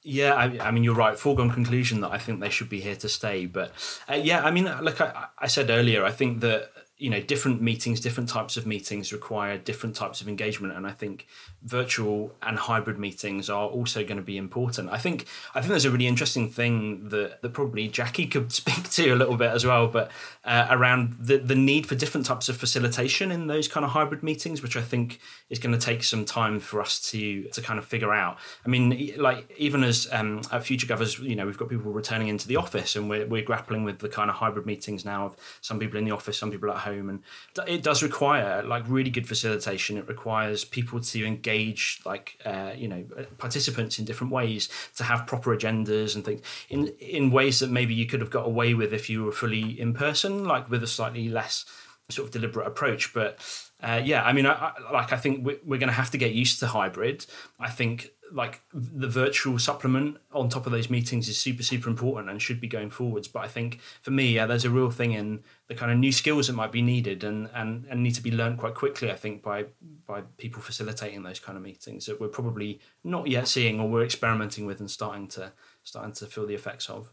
[0.05, 1.17] Yeah, I, I, mean, you're right.
[1.17, 3.47] Foregone conclusion that I think they should be here to stay.
[3.47, 3.73] But
[4.11, 6.71] uh, yeah, I mean, like I, I said earlier, I think that
[7.03, 10.75] you know different meetings different types of meetings require different types of engagement.
[10.75, 11.27] And i think
[11.65, 14.91] virtual and hybrid meetings are also going to be important.
[14.91, 18.89] I think i think there's a really interesting thing that, that probably jackie could speak
[18.91, 20.11] to a little bit as well but
[20.45, 24.23] uh, around the, the need for different types of facilitation in those kind of hybrid
[24.23, 25.19] meetings which i think
[25.53, 28.39] is going to take some time for us to to kind of figure out.
[28.65, 32.29] I mean like even as um, at future governors you know we've got people returning
[32.29, 35.37] into the office and we're, we're grappling with the kind of hybrid meetings now of
[35.61, 37.23] some people in the office some people at home home and
[37.67, 39.97] it does require like really good facilitation.
[39.99, 43.05] It requires people to engage like uh, you know
[43.39, 47.95] participants in different ways to have proper agendas and things in in ways that maybe
[47.95, 50.87] you could have got away with if you were fully in person like with a
[50.87, 51.65] slightly less
[52.09, 53.39] sort of deliberate approach but
[53.83, 56.19] uh, yeah i mean I, I, like i think we're, we're going to have to
[56.19, 57.27] get used to hybrid.
[57.59, 62.31] I think like the virtual supplement on top of those meetings is super super important
[62.31, 63.29] and should be going forwards.
[63.29, 66.13] But i think for me yeah there's a real thing in the kind of new
[66.13, 69.17] skills that might be needed and and, and need to be learned quite quickly i
[69.17, 69.67] think by
[70.07, 74.05] by people facilitating those kind of meetings that we're probably not yet seeing or we're
[74.05, 77.13] experimenting with and starting to starting to feel the effects of.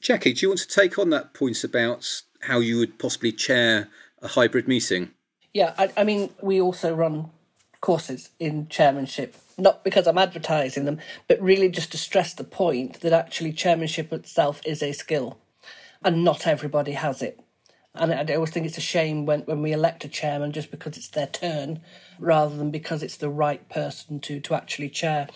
[0.00, 3.88] Jackie, do you want to take on that point about how you would possibly chair
[4.20, 5.10] a hybrid meeting?
[5.52, 7.30] Yeah, I, I mean, we also run
[7.80, 13.00] courses in chairmanship, not because I'm advertising them, but really just to stress the point
[13.00, 15.38] that actually chairmanship itself is a skill
[16.02, 17.40] and not everybody has it.
[17.94, 20.96] And I always think it's a shame when, when we elect a chairman just because
[20.96, 21.82] it's their turn
[22.18, 25.28] rather than because it's the right person to, to actually chair.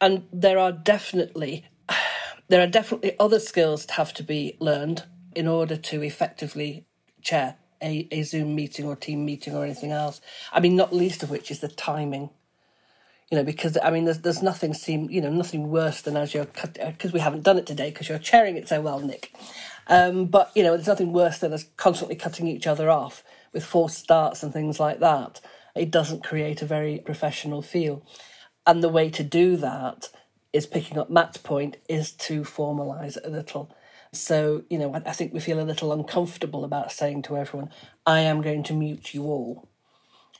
[0.00, 1.64] And there are definitely
[2.48, 5.02] there are definitely other skills that have to be learned
[5.34, 6.86] in order to effectively
[7.20, 10.20] chair a, a Zoom meeting or team meeting or anything else.
[10.52, 12.30] I mean, not least of which is the timing.
[13.30, 16.32] You know, because I mean, there's there's nothing seem you know nothing worse than as
[16.32, 19.32] you're because we haven't done it today because you're chairing it so well, Nick.
[19.88, 23.64] Um, but you know, there's nothing worse than us constantly cutting each other off with
[23.64, 25.40] forced starts and things like that.
[25.74, 28.02] It doesn't create a very professional feel.
[28.66, 30.08] And the way to do that
[30.52, 33.74] is picking up Matt's point is to formalise it a little.
[34.12, 37.70] So, you know, I think we feel a little uncomfortable about saying to everyone,
[38.06, 39.68] I am going to mute you all.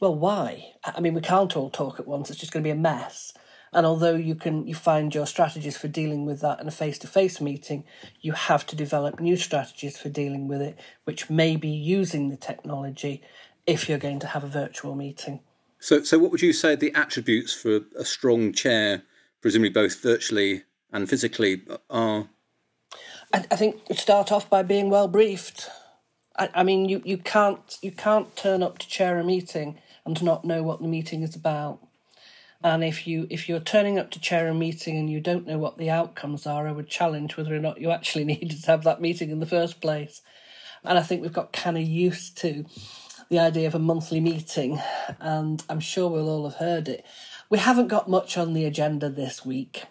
[0.00, 0.72] Well, why?
[0.85, 3.33] I mean, we can't all talk at once, it's just going to be a mess.
[3.72, 7.40] And although you can you find your strategies for dealing with that in a face-to-face
[7.40, 7.85] meeting,
[8.20, 12.37] you have to develop new strategies for dealing with it, which may be using the
[12.37, 13.22] technology
[13.66, 15.40] if you're going to have a virtual meeting.
[15.79, 19.02] So, so what would you say the attributes for a strong chair,
[19.42, 22.29] presumably both virtually and physically, are?
[23.32, 25.68] I, I think start off by being well briefed.
[26.38, 30.22] I, I mean, you, you can't you can't turn up to chair a meeting and
[30.22, 31.80] not know what the meeting is about.
[32.62, 35.58] And if you if you're turning up to chair a meeting and you don't know
[35.58, 38.84] what the outcomes are, I would challenge whether or not you actually needed to have
[38.84, 40.22] that meeting in the first place.
[40.84, 42.64] And I think we've got kind of used to
[43.28, 44.80] the idea of a monthly meeting,
[45.18, 47.04] and I'm sure we'll all have heard it.
[47.50, 49.84] We haven't got much on the agenda this week.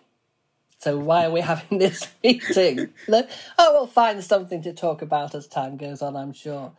[0.86, 2.94] So why are we having this meeting?
[3.10, 3.24] oh,
[3.58, 6.74] we'll find something to talk about as time goes on, I'm sure.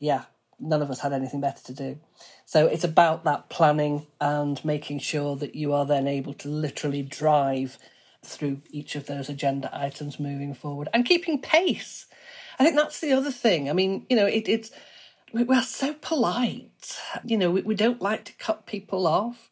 [0.00, 0.24] Yeah,
[0.58, 2.00] none of us had anything better to do.
[2.46, 7.02] So it's about that planning and making sure that you are then able to literally
[7.02, 7.78] drive
[8.24, 12.06] through each of those agenda items moving forward and keeping pace.
[12.58, 13.70] I think that's the other thing.
[13.70, 14.72] I mean, you know, it, it's
[15.32, 16.98] we're so polite.
[17.24, 19.48] You know, we, we don't like to cut people off.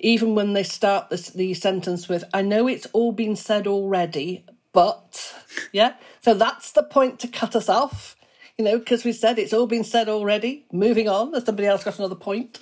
[0.00, 4.44] Even when they start this, the sentence with, I know it's all been said already,
[4.72, 5.34] but,
[5.72, 5.94] yeah.
[6.20, 8.16] So that's the point to cut us off
[8.58, 10.66] you know, because we said it's all been said already.
[10.72, 12.58] Moving on, as somebody else got another point.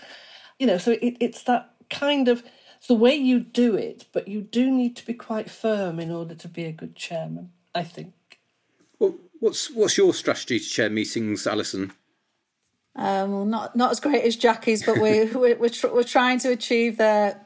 [0.58, 2.44] You know, so it, it's that kind of
[2.76, 6.10] it's the way you do it, but you do need to be quite firm in
[6.10, 7.50] order to be a good chairman.
[7.74, 8.12] I think.
[8.98, 11.92] Well, what's what's your strategy to chair meetings, Alison?
[12.96, 16.38] Um, well, not not as great as Jackie's, but we we're we're, tr- we're trying
[16.40, 17.36] to achieve the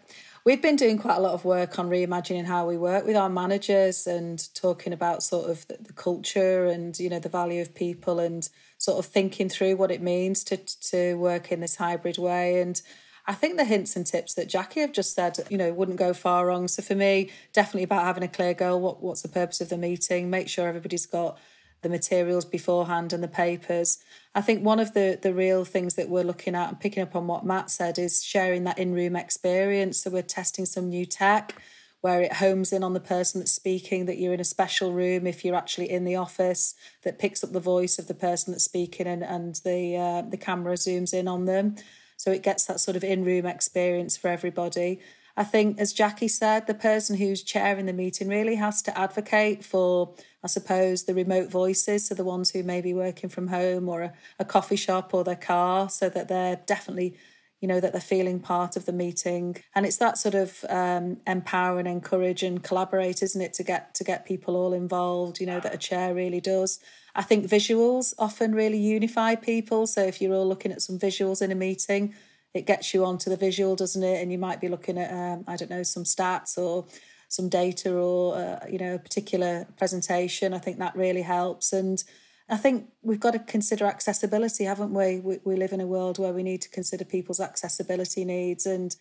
[0.43, 3.29] We've been doing quite a lot of work on reimagining how we work with our
[3.29, 7.75] managers and talking about sort of the, the culture and you know the value of
[7.75, 12.17] people and sort of thinking through what it means to to work in this hybrid
[12.17, 12.81] way and
[13.27, 16.13] I think the hints and tips that Jackie have just said, you know, wouldn't go
[16.13, 16.67] far wrong.
[16.67, 18.81] So for me, definitely about having a clear goal.
[18.81, 20.31] What what's the purpose of the meeting?
[20.31, 21.39] Make sure everybody's got
[21.83, 23.99] the materials beforehand and the papers.
[24.35, 27.17] I think one of the the real things that we're looking at and picking up
[27.17, 29.99] on what Matt said is sharing that in room experience.
[29.99, 31.61] So we're testing some new tech
[32.01, 35.27] where it homes in on the person that's speaking, that you're in a special room
[35.27, 38.65] if you're actually in the office, that picks up the voice of the person that's
[38.65, 41.77] speaking and, and the uh, the camera zooms in on them.
[42.17, 45.01] So it gets that sort of in room experience for everybody.
[45.37, 49.65] I think, as Jackie said, the person who's chairing the meeting really has to advocate
[49.65, 53.89] for, I suppose, the remote voices, so the ones who may be working from home
[53.89, 57.17] or a, a coffee shop or their car, so that they're definitely
[57.61, 59.57] you know that they're feeling part of the meeting.
[59.75, 63.95] And it's that sort of um, empower and encourage and collaborate isn't it to get
[63.97, 66.81] to get people all involved you know that a chair really does.
[67.15, 69.87] I think visuals often really unify people.
[69.87, 72.15] So if you're all looking at some visuals in a meeting
[72.55, 74.21] it gets you onto the visual, doesn't it?
[74.23, 76.87] And you might be looking at, um, I don't know, some stats or
[77.29, 80.53] some data or, uh, you know, a particular presentation.
[80.53, 81.73] I think that really helps.
[81.73, 82.03] And
[82.49, 85.21] I think we've got to consider accessibility, haven't we?
[85.21, 85.39] we?
[85.45, 88.67] We live in a world where we need to consider people's accessibility needs.
[88.67, 88.97] And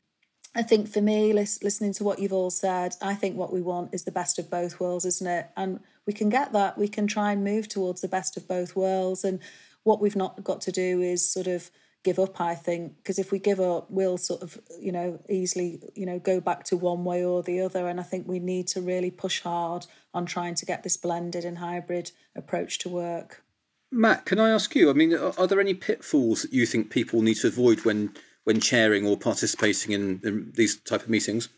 [0.55, 3.93] I think for me, listening to what you've all said, I think what we want
[3.93, 5.47] is the best of both worlds, isn't it?
[5.57, 6.77] And we can get that.
[6.77, 9.23] We can try and move towards the best of both worlds.
[9.23, 9.39] And
[9.83, 11.71] what we've not got to do is sort of
[12.03, 15.81] give up i think because if we give up we'll sort of you know easily
[15.95, 17.87] you know go back to one way or the other.
[17.87, 21.45] And i think we need to really push hard on trying to get this blended
[21.45, 23.43] and hybrid approach to work.
[23.91, 27.21] Matt can i ask you i mean are, there any pitfalls that you think people
[27.21, 28.13] need to avoid when
[28.45, 31.49] when chairing or participating in, in these type of meetings?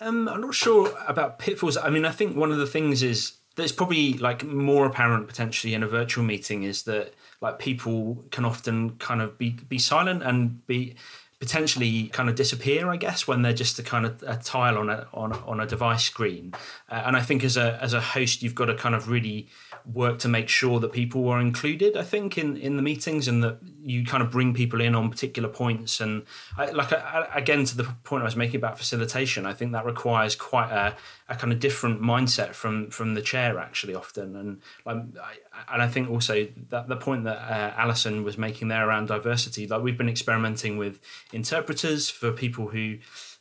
[0.00, 1.76] Um, i'm not sure about pitfalls.
[1.76, 5.74] I mean i think one of the things is that's probably like more apparent potentially
[5.74, 10.22] in a virtual meeting is that like people can often kind of be be silent
[10.22, 10.94] and be
[11.42, 14.88] potentially kind of disappear, I guess, when they're just a kind of a tile on
[14.88, 16.54] a on, on a device screen.
[16.88, 19.48] Uh, and I think as a as a host, you've got to kind of really
[19.84, 21.96] work to make sure that people are included.
[21.96, 25.10] I think in in the meetings and that you kind of bring people in on
[25.10, 26.00] particular points.
[26.00, 26.22] And
[26.56, 29.84] I, like I, again to the point I was making about facilitation, I think that
[29.84, 30.94] requires quite a,
[31.32, 34.36] a kind of different mindset from from the chair actually often.
[34.36, 35.34] And um, I,
[35.72, 39.66] and I think also that the point that uh, Alison was making there around diversity,
[39.66, 41.00] like we've been experimenting with
[41.32, 42.98] interpreters for people who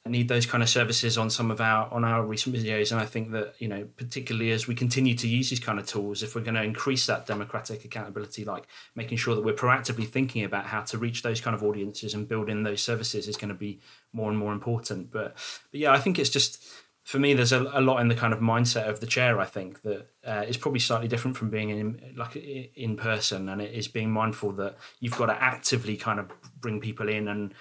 [0.09, 3.05] need those kind of services on some of our on our recent videos and i
[3.05, 6.33] think that you know particularly as we continue to use these kind of tools if
[6.33, 8.65] we're going to increase that democratic accountability like
[8.95, 12.27] making sure that we're proactively thinking about how to reach those kind of audiences and
[12.27, 13.79] build in those services is going to be
[14.11, 15.35] more and more important but
[15.71, 16.63] but yeah i think it's just
[17.03, 19.39] for me, there's a, a lot in the kind of mindset of the chair.
[19.39, 23.61] I think that uh, is probably slightly different from being in like in person, and
[23.61, 27.53] it is being mindful that you've got to actively kind of bring people in and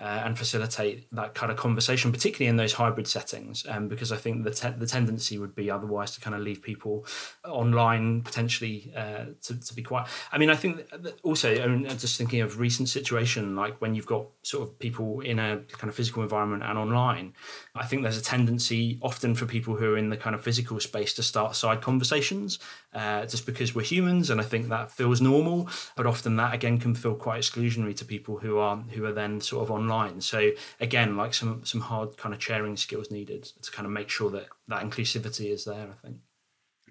[0.00, 4.16] uh, and facilitate that kind of conversation, particularly in those hybrid settings, um, because I
[4.16, 7.04] think the te- the tendency would be otherwise to kind of leave people
[7.44, 10.08] online potentially uh, to, to be quiet.
[10.30, 10.86] I mean, I think
[11.22, 15.20] also, I mean, just thinking of recent situation, like when you've got sort of people
[15.20, 17.34] in a kind of physical environment and online,
[17.74, 20.78] I think there's a tendency often for people who are in the kind of physical
[20.80, 22.58] space to start side conversations,
[22.94, 26.78] uh, just because we're humans, and I think that feels normal, but often that again
[26.78, 30.20] can feel quite exclusionary to people who are who are then sort of on online.
[30.20, 34.08] So again, like some some hard kind of chairing skills needed to kind of make
[34.08, 35.88] sure that that inclusivity is there.
[35.90, 36.18] I think.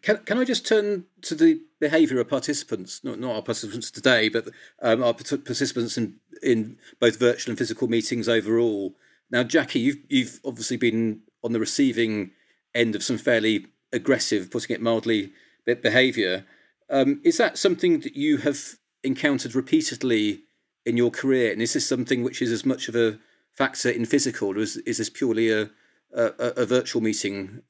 [0.02, 4.30] Can, can I just turn to the behaviour of participants, not, not our participants today,
[4.30, 4.48] but
[4.82, 8.96] um, our participants in, in both virtual and physical meetings overall?
[9.32, 12.32] Now, Jackie, you've, you've obviously been on the receiving
[12.76, 15.32] end of some fairly aggressive, putting it mildly,
[15.66, 16.46] behaviour.
[16.90, 18.60] Um, is that something that you have
[19.04, 20.44] encountered repeatedly
[20.88, 21.52] in your career?
[21.52, 23.20] And is this something which is as much of a
[23.54, 25.70] factor in physical, or is, is this purely a,
[26.14, 27.62] a, a virtual meeting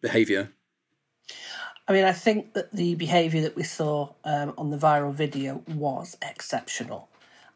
[0.00, 0.50] behaviour?
[1.88, 5.62] I mean, I think that the behaviour that we saw um, on the viral video
[5.68, 7.08] was exceptional.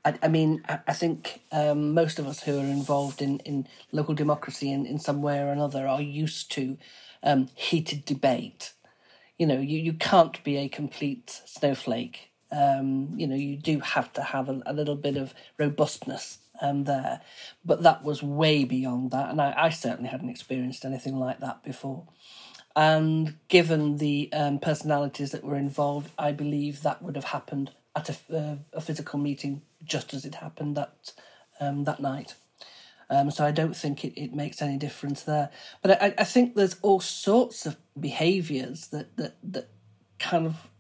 [0.05, 3.67] I, I mean, I, I think um, most of us who are involved in, in
[3.91, 6.79] local democracy in, in some way or another are used to
[7.23, 8.73] um, heated debate.
[9.39, 14.13] You know, you, you can't be a complete snowflake um, you know, you do have
[14.15, 17.21] to have a, a little bit of robustness um, there.
[17.65, 21.63] But that was way beyond that, and I, I, certainly hadn't experienced anything like that
[21.63, 22.07] before.
[22.77, 28.09] And given the um, personalities that were involved, I believe that would have happened at
[28.09, 31.13] a, uh, a physical meeting just as it happened that
[31.59, 32.35] um, that night.
[33.09, 35.51] Um, so I don't think it, it makes any difference there.
[35.83, 39.69] But I, I think there's all sorts of behaviours that, that that
[40.21, 40.71] kind of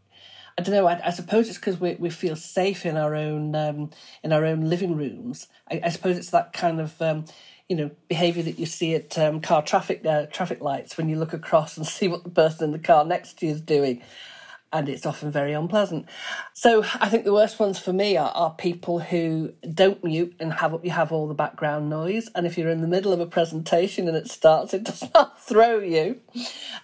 [0.60, 0.86] I don't know.
[0.86, 3.88] I, I suppose it's because we we feel safe in our own um,
[4.22, 5.48] in our own living rooms.
[5.70, 7.24] I, I suppose it's that kind of um,
[7.70, 11.16] you know behaviour that you see at um, car traffic uh, traffic lights when you
[11.16, 14.02] look across and see what the person in the car next to you is doing,
[14.70, 16.04] and it's often very unpleasant.
[16.52, 20.52] So I think the worst ones for me are, are people who don't mute and
[20.52, 23.26] have you have all the background noise, and if you're in the middle of a
[23.26, 26.20] presentation and it starts, it does not throw you,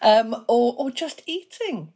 [0.01, 1.93] um, or or just eating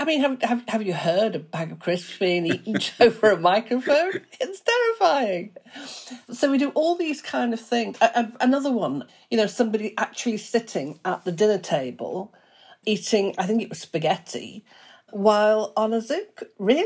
[0.00, 3.36] I mean, have, have, have you heard a bag of crisps being eaten over a
[3.38, 4.12] microphone?
[4.40, 5.54] It's terrifying.
[6.32, 7.98] So we do all these kind of things.
[8.00, 12.34] another one, you know, somebody actually sitting at the dinner table
[12.86, 14.64] eating, I think it was spaghetti,
[15.10, 16.24] while on a Zoom.
[16.58, 16.80] Really?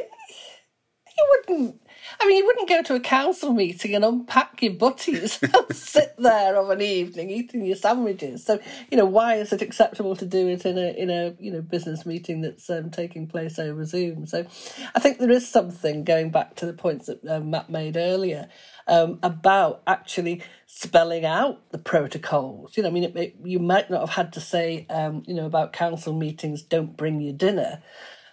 [1.16, 1.80] You wouldn't
[2.20, 6.14] I mean, you wouldn't go to a council meeting and unpack your butties and sit
[6.18, 8.44] there of an evening eating your sandwiches.
[8.44, 8.58] So,
[8.90, 11.62] you know, why is it acceptable to do it in a in a you know
[11.62, 14.26] business meeting that's um, taking place over Zoom?
[14.26, 14.46] So,
[14.94, 18.48] I think there is something going back to the points that um, Matt made earlier
[18.86, 22.76] um, about actually spelling out the protocols.
[22.76, 25.34] You know, I mean, it, it, you might not have had to say, um, you
[25.34, 27.82] know, about council meetings, don't bring your dinner,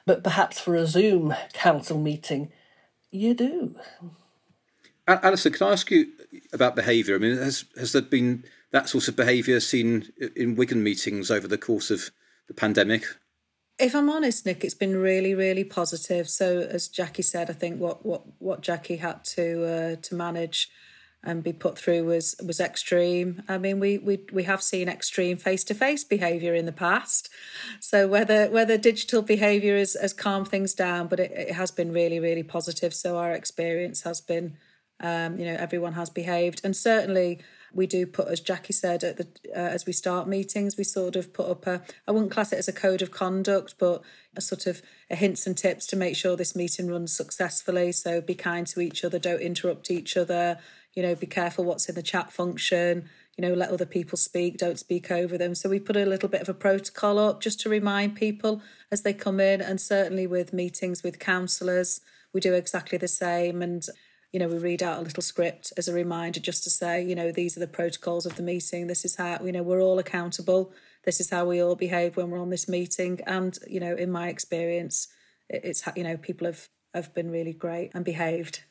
[0.05, 2.51] but perhaps for a Zoom council meeting
[3.11, 3.75] you do.
[5.07, 6.07] Alison, can I ask you
[6.53, 7.15] about behaviour?
[7.15, 11.47] I mean, has has there been that sort of behaviour seen in Wigan meetings over
[11.47, 12.11] the course of
[12.47, 13.05] the pandemic?
[13.79, 16.29] If I'm honest, Nick, it's been really, really positive.
[16.29, 20.69] So, as Jackie said, I think what what what Jackie had to uh, to manage
[21.23, 23.43] and be put through was was extreme.
[23.47, 27.29] I mean, we we we have seen extreme face to face behaviour in the past.
[27.79, 31.91] So whether whether digital behaviour has, has calmed things down, but it, it has been
[31.93, 32.93] really really positive.
[32.93, 34.57] So our experience has been,
[34.99, 37.39] um, you know, everyone has behaved, and certainly
[37.73, 41.15] We do put, as Jackie said, at the uh, as we start meetings, we sort
[41.15, 41.81] of put up a.
[42.07, 44.01] I wouldn't class it as a code of conduct, but
[44.35, 47.91] a sort of a hints and tips to make sure this meeting runs successfully.
[47.93, 50.57] So be kind to each other, don't interrupt each other.
[50.93, 53.09] You know, be careful what's in the chat function.
[53.37, 55.55] You know, let other people speak, don't speak over them.
[55.55, 58.61] So we put a little bit of a protocol up just to remind people
[58.91, 62.01] as they come in, and certainly with meetings with councillors,
[62.33, 63.61] we do exactly the same.
[63.61, 63.85] And
[64.31, 67.15] you know, we read out a little script as a reminder just to say, you
[67.15, 68.87] know, these are the protocols of the meeting.
[68.87, 70.71] This is how, you know, we're all accountable.
[71.03, 73.19] This is how we all behave when we're on this meeting.
[73.27, 75.09] And, you know, in my experience,
[75.49, 78.63] it's, you know, people have, have been really great and behaved.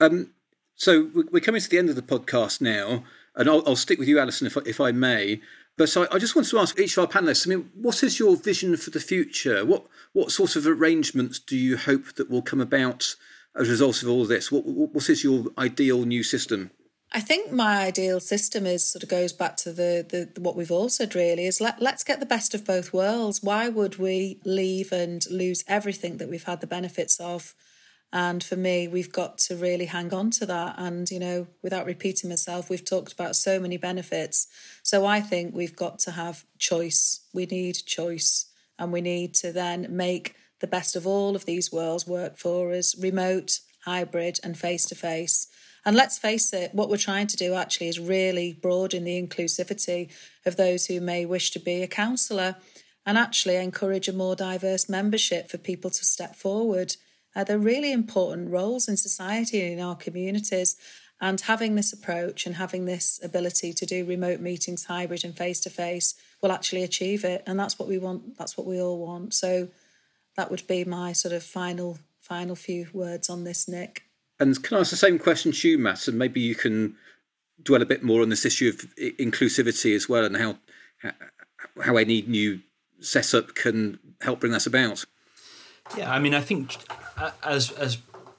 [0.00, 0.34] Um,
[0.78, 3.02] so we're coming to the end of the podcast now,
[3.34, 5.40] and I'll, I'll stick with you, Alison, if I, if I may.
[5.76, 7.46] But so I just wanted to ask each of our panelists.
[7.46, 9.64] I mean, what is your vision for the future?
[9.64, 13.16] What what sort of arrangements do you hope that will come about
[13.56, 14.52] as a result of all this?
[14.52, 16.70] What, what is your ideal new system?
[17.10, 20.70] I think my ideal system is sort of goes back to the, the what we've
[20.70, 23.42] all said really is let let's get the best of both worlds.
[23.42, 27.54] Why would we leave and lose everything that we've had the benefits of?
[28.12, 30.76] And for me, we've got to really hang on to that.
[30.78, 34.46] And, you know, without repeating myself, we've talked about so many benefits.
[34.82, 37.20] So I think we've got to have choice.
[37.34, 38.46] We need choice.
[38.78, 42.72] And we need to then make the best of all of these worlds work for
[42.72, 45.48] us remote, hybrid, and face to face.
[45.84, 50.10] And let's face it, what we're trying to do actually is really broaden the inclusivity
[50.46, 52.56] of those who may wish to be a councillor
[53.06, 56.96] and actually encourage a more diverse membership for people to step forward.
[57.38, 60.74] Uh, they're really important roles in society and in our communities.
[61.20, 65.60] And having this approach and having this ability to do remote meetings, hybrid and face
[65.60, 67.44] to face, will actually achieve it.
[67.46, 68.36] And that's what we want.
[68.38, 69.34] That's what we all want.
[69.34, 69.68] So
[70.36, 74.02] that would be my sort of final final few words on this, Nick.
[74.40, 76.08] And can I ask the same question to you, Matt?
[76.08, 76.96] And maybe you can
[77.62, 78.76] dwell a bit more on this issue of
[79.16, 80.58] inclusivity as well, and how
[81.82, 82.60] how any new
[83.00, 85.04] setup can help bring that about.
[85.96, 86.76] Yeah, I mean, I think
[87.42, 87.98] as as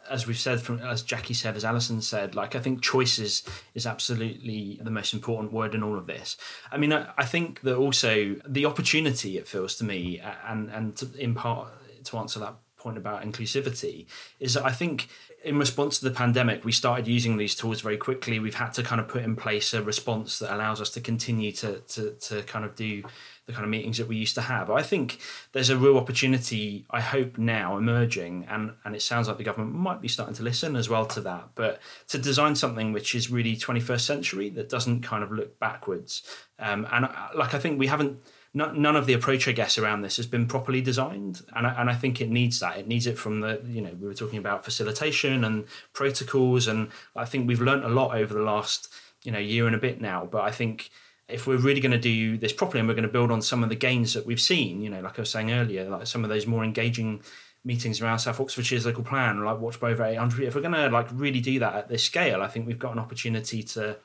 [0.10, 3.86] as we've said from as Jackie said, as Alison said, like I think choices is,
[3.86, 6.36] absolutely the most important word in all of this.
[6.72, 10.96] I mean, I, I think that also the opportunity it feels to me, and and
[10.98, 11.70] to, in part
[12.06, 14.06] to answer that point about inclusivity
[14.40, 15.10] is that I think
[15.44, 18.40] in response to the pandemic, we started using these tools very quickly.
[18.40, 21.52] We've had to kind of put in place a response that allows us to continue
[21.54, 23.04] to to, to kind of do
[23.50, 24.70] the kind of meetings that we used to have.
[24.70, 25.20] I think
[25.52, 29.76] there's a real opportunity, I hope now emerging, and, and it sounds like the government
[29.76, 31.80] might be starting to listen as well to that, but
[32.10, 36.22] to design something which is really 21st century that doesn't kind of look backwards.
[36.60, 38.20] Um, and uh, like I think we haven't
[38.54, 41.90] none of the approach, I guess, around this has been properly designed, and I, and
[41.90, 42.78] I think it needs that.
[42.78, 46.90] It needs it from the you know we were talking about facilitation and protocols, and
[47.16, 48.92] I think we've learned a lot over the last
[49.24, 50.28] you know year and a bit now.
[50.30, 50.90] But I think
[51.30, 53.64] if we're really going to do this properly and we're going to build on some
[53.64, 56.24] of the gains that we've seen, you know, like I was saying earlier, like some
[56.24, 57.22] of those more engaging
[57.64, 60.90] meetings around South Oxfordshire's local plan, like Watch by over 800, if we're going to
[60.90, 63.98] like really do that at this scale, I think we've got an opportunity to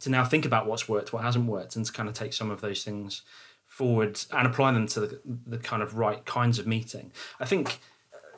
[0.00, 2.50] to now think about what's worked, what hasn't worked, and to kind of take some
[2.50, 3.22] of those things
[3.66, 7.12] forward and apply them to the, the kind of right kinds of meeting.
[7.38, 7.78] I think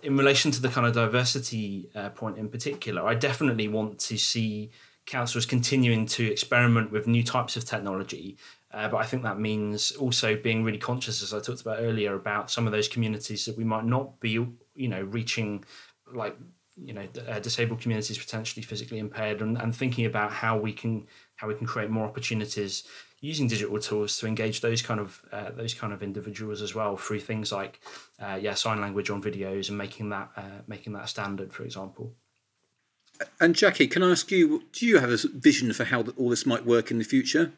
[0.02, 4.18] in relation to the kind of diversity uh, point in particular, I definitely want to
[4.18, 4.70] see
[5.08, 8.36] councillors continuing to experiment with new types of technology.
[8.70, 12.14] Uh, but I think that means also being really conscious, as I talked about earlier,
[12.14, 14.32] about some of those communities that we might not be,
[14.74, 15.64] you know, reaching,
[16.12, 16.36] like
[16.76, 21.06] you know, uh, disabled communities potentially physically impaired, and, and thinking about how we can
[21.36, 22.84] how we can create more opportunities
[23.20, 26.96] using digital tools to engage those kind of uh, those kind of individuals as well
[26.96, 27.80] through things like
[28.20, 32.14] uh, yeah sign language on videos and making that uh, making that standard for example
[33.40, 36.46] and jackie can i ask you do you have a vision for how all this
[36.46, 37.52] might work in the future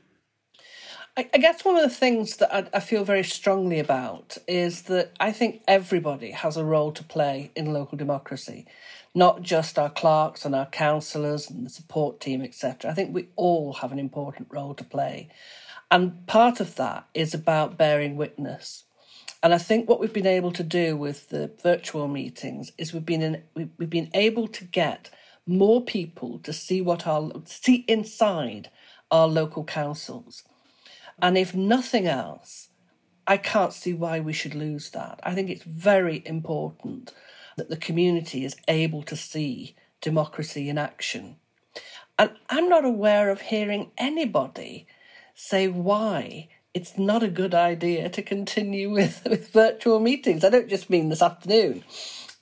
[1.16, 5.12] I, guess one of the things that I, I feel very strongly about is that
[5.20, 8.66] I think everybody has a role to play in local democracy
[9.14, 12.90] not just our clerks and our councillors and the support team, etc.
[12.90, 15.28] I think we all have an important role to play.
[15.90, 18.84] And part of that is about bearing witness.
[19.42, 23.06] And I think what we've been able to do with the virtual meetings is we've
[23.06, 25.10] been in, we've been able to get
[25.50, 28.70] more people to see what our see inside
[29.10, 30.44] our local councils.
[31.20, 32.68] And if nothing else,
[33.26, 35.20] I can't see why we should lose that.
[35.22, 37.12] I think it's very important
[37.56, 41.36] that the community is able to see democracy in action.
[42.18, 44.86] And I'm not aware of hearing anybody
[45.34, 50.44] say why it's not a good idea to continue with, with virtual meetings.
[50.44, 51.84] I don't just mean this afternoon.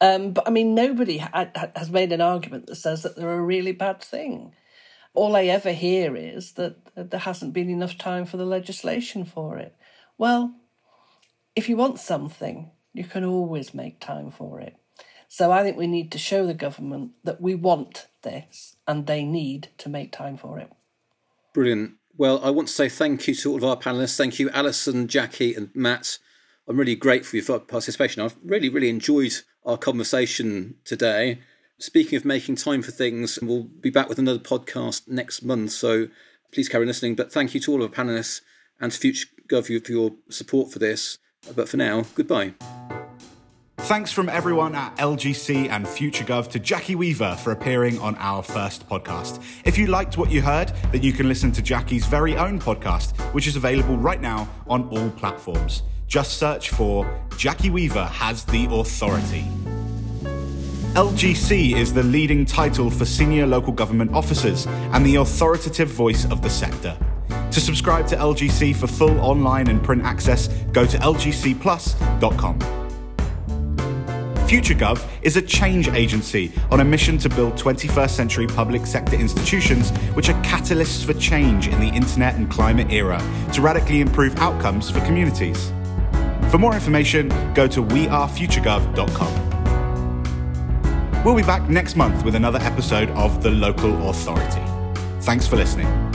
[0.01, 3.41] Um, but I mean, nobody ha- has made an argument that says that they're a
[3.41, 4.55] really bad thing.
[5.15, 9.59] all I ever hear is that there hasn't been enough time for the legislation for
[9.59, 9.75] it.
[10.17, 10.55] Well,
[11.57, 14.77] if you want something, you can always make time for it.
[15.29, 19.25] So I think we need to show the government that we want this and they
[19.25, 20.71] need to make time for it.
[21.53, 21.95] Brilliant.
[22.17, 24.17] Well, I want to say thank you to all of our panelists.
[24.17, 26.19] Thank you, Alison, Jackie, and Matt.
[26.69, 28.23] I'm really grateful for your participation.
[28.23, 29.33] I've really, really enjoyed
[29.69, 31.39] our conversation today.
[31.79, 35.71] Speaking of making time for things, we'll be back with another podcast next month.
[35.73, 36.09] So
[36.53, 37.15] please carry on listening.
[37.15, 38.41] But thank you to all of our panelists
[38.81, 41.19] and to FutureGov for your support for this.
[41.55, 42.55] But for now, goodbye.
[43.83, 48.89] Thanks from everyone at LGC and FutureGov to Jackie Weaver for appearing on our first
[48.89, 49.43] podcast.
[49.65, 53.17] If you liked what you heard, then you can listen to Jackie's very own podcast,
[53.33, 55.83] which is available right now on all platforms.
[56.09, 57.07] Just search for
[57.37, 59.45] Jackie Weaver Has the Authority.
[60.95, 66.41] LGC is the leading title for senior local government officers and the authoritative voice of
[66.41, 66.97] the sector.
[67.51, 72.59] To subscribe to LGC for full online and print access, go to lgcplus.com.
[74.49, 79.91] FutureGov is a change agency on a mission to build 21st century public sector institutions
[80.15, 83.21] which are catalysts for change in the internet and climate era
[83.53, 85.71] to radically improve outcomes for communities.
[86.51, 89.49] For more information, go to wearefuturegov.com.
[91.25, 94.63] We'll be back next month with another episode of The Local Authority.
[95.21, 96.08] Thanks for listening.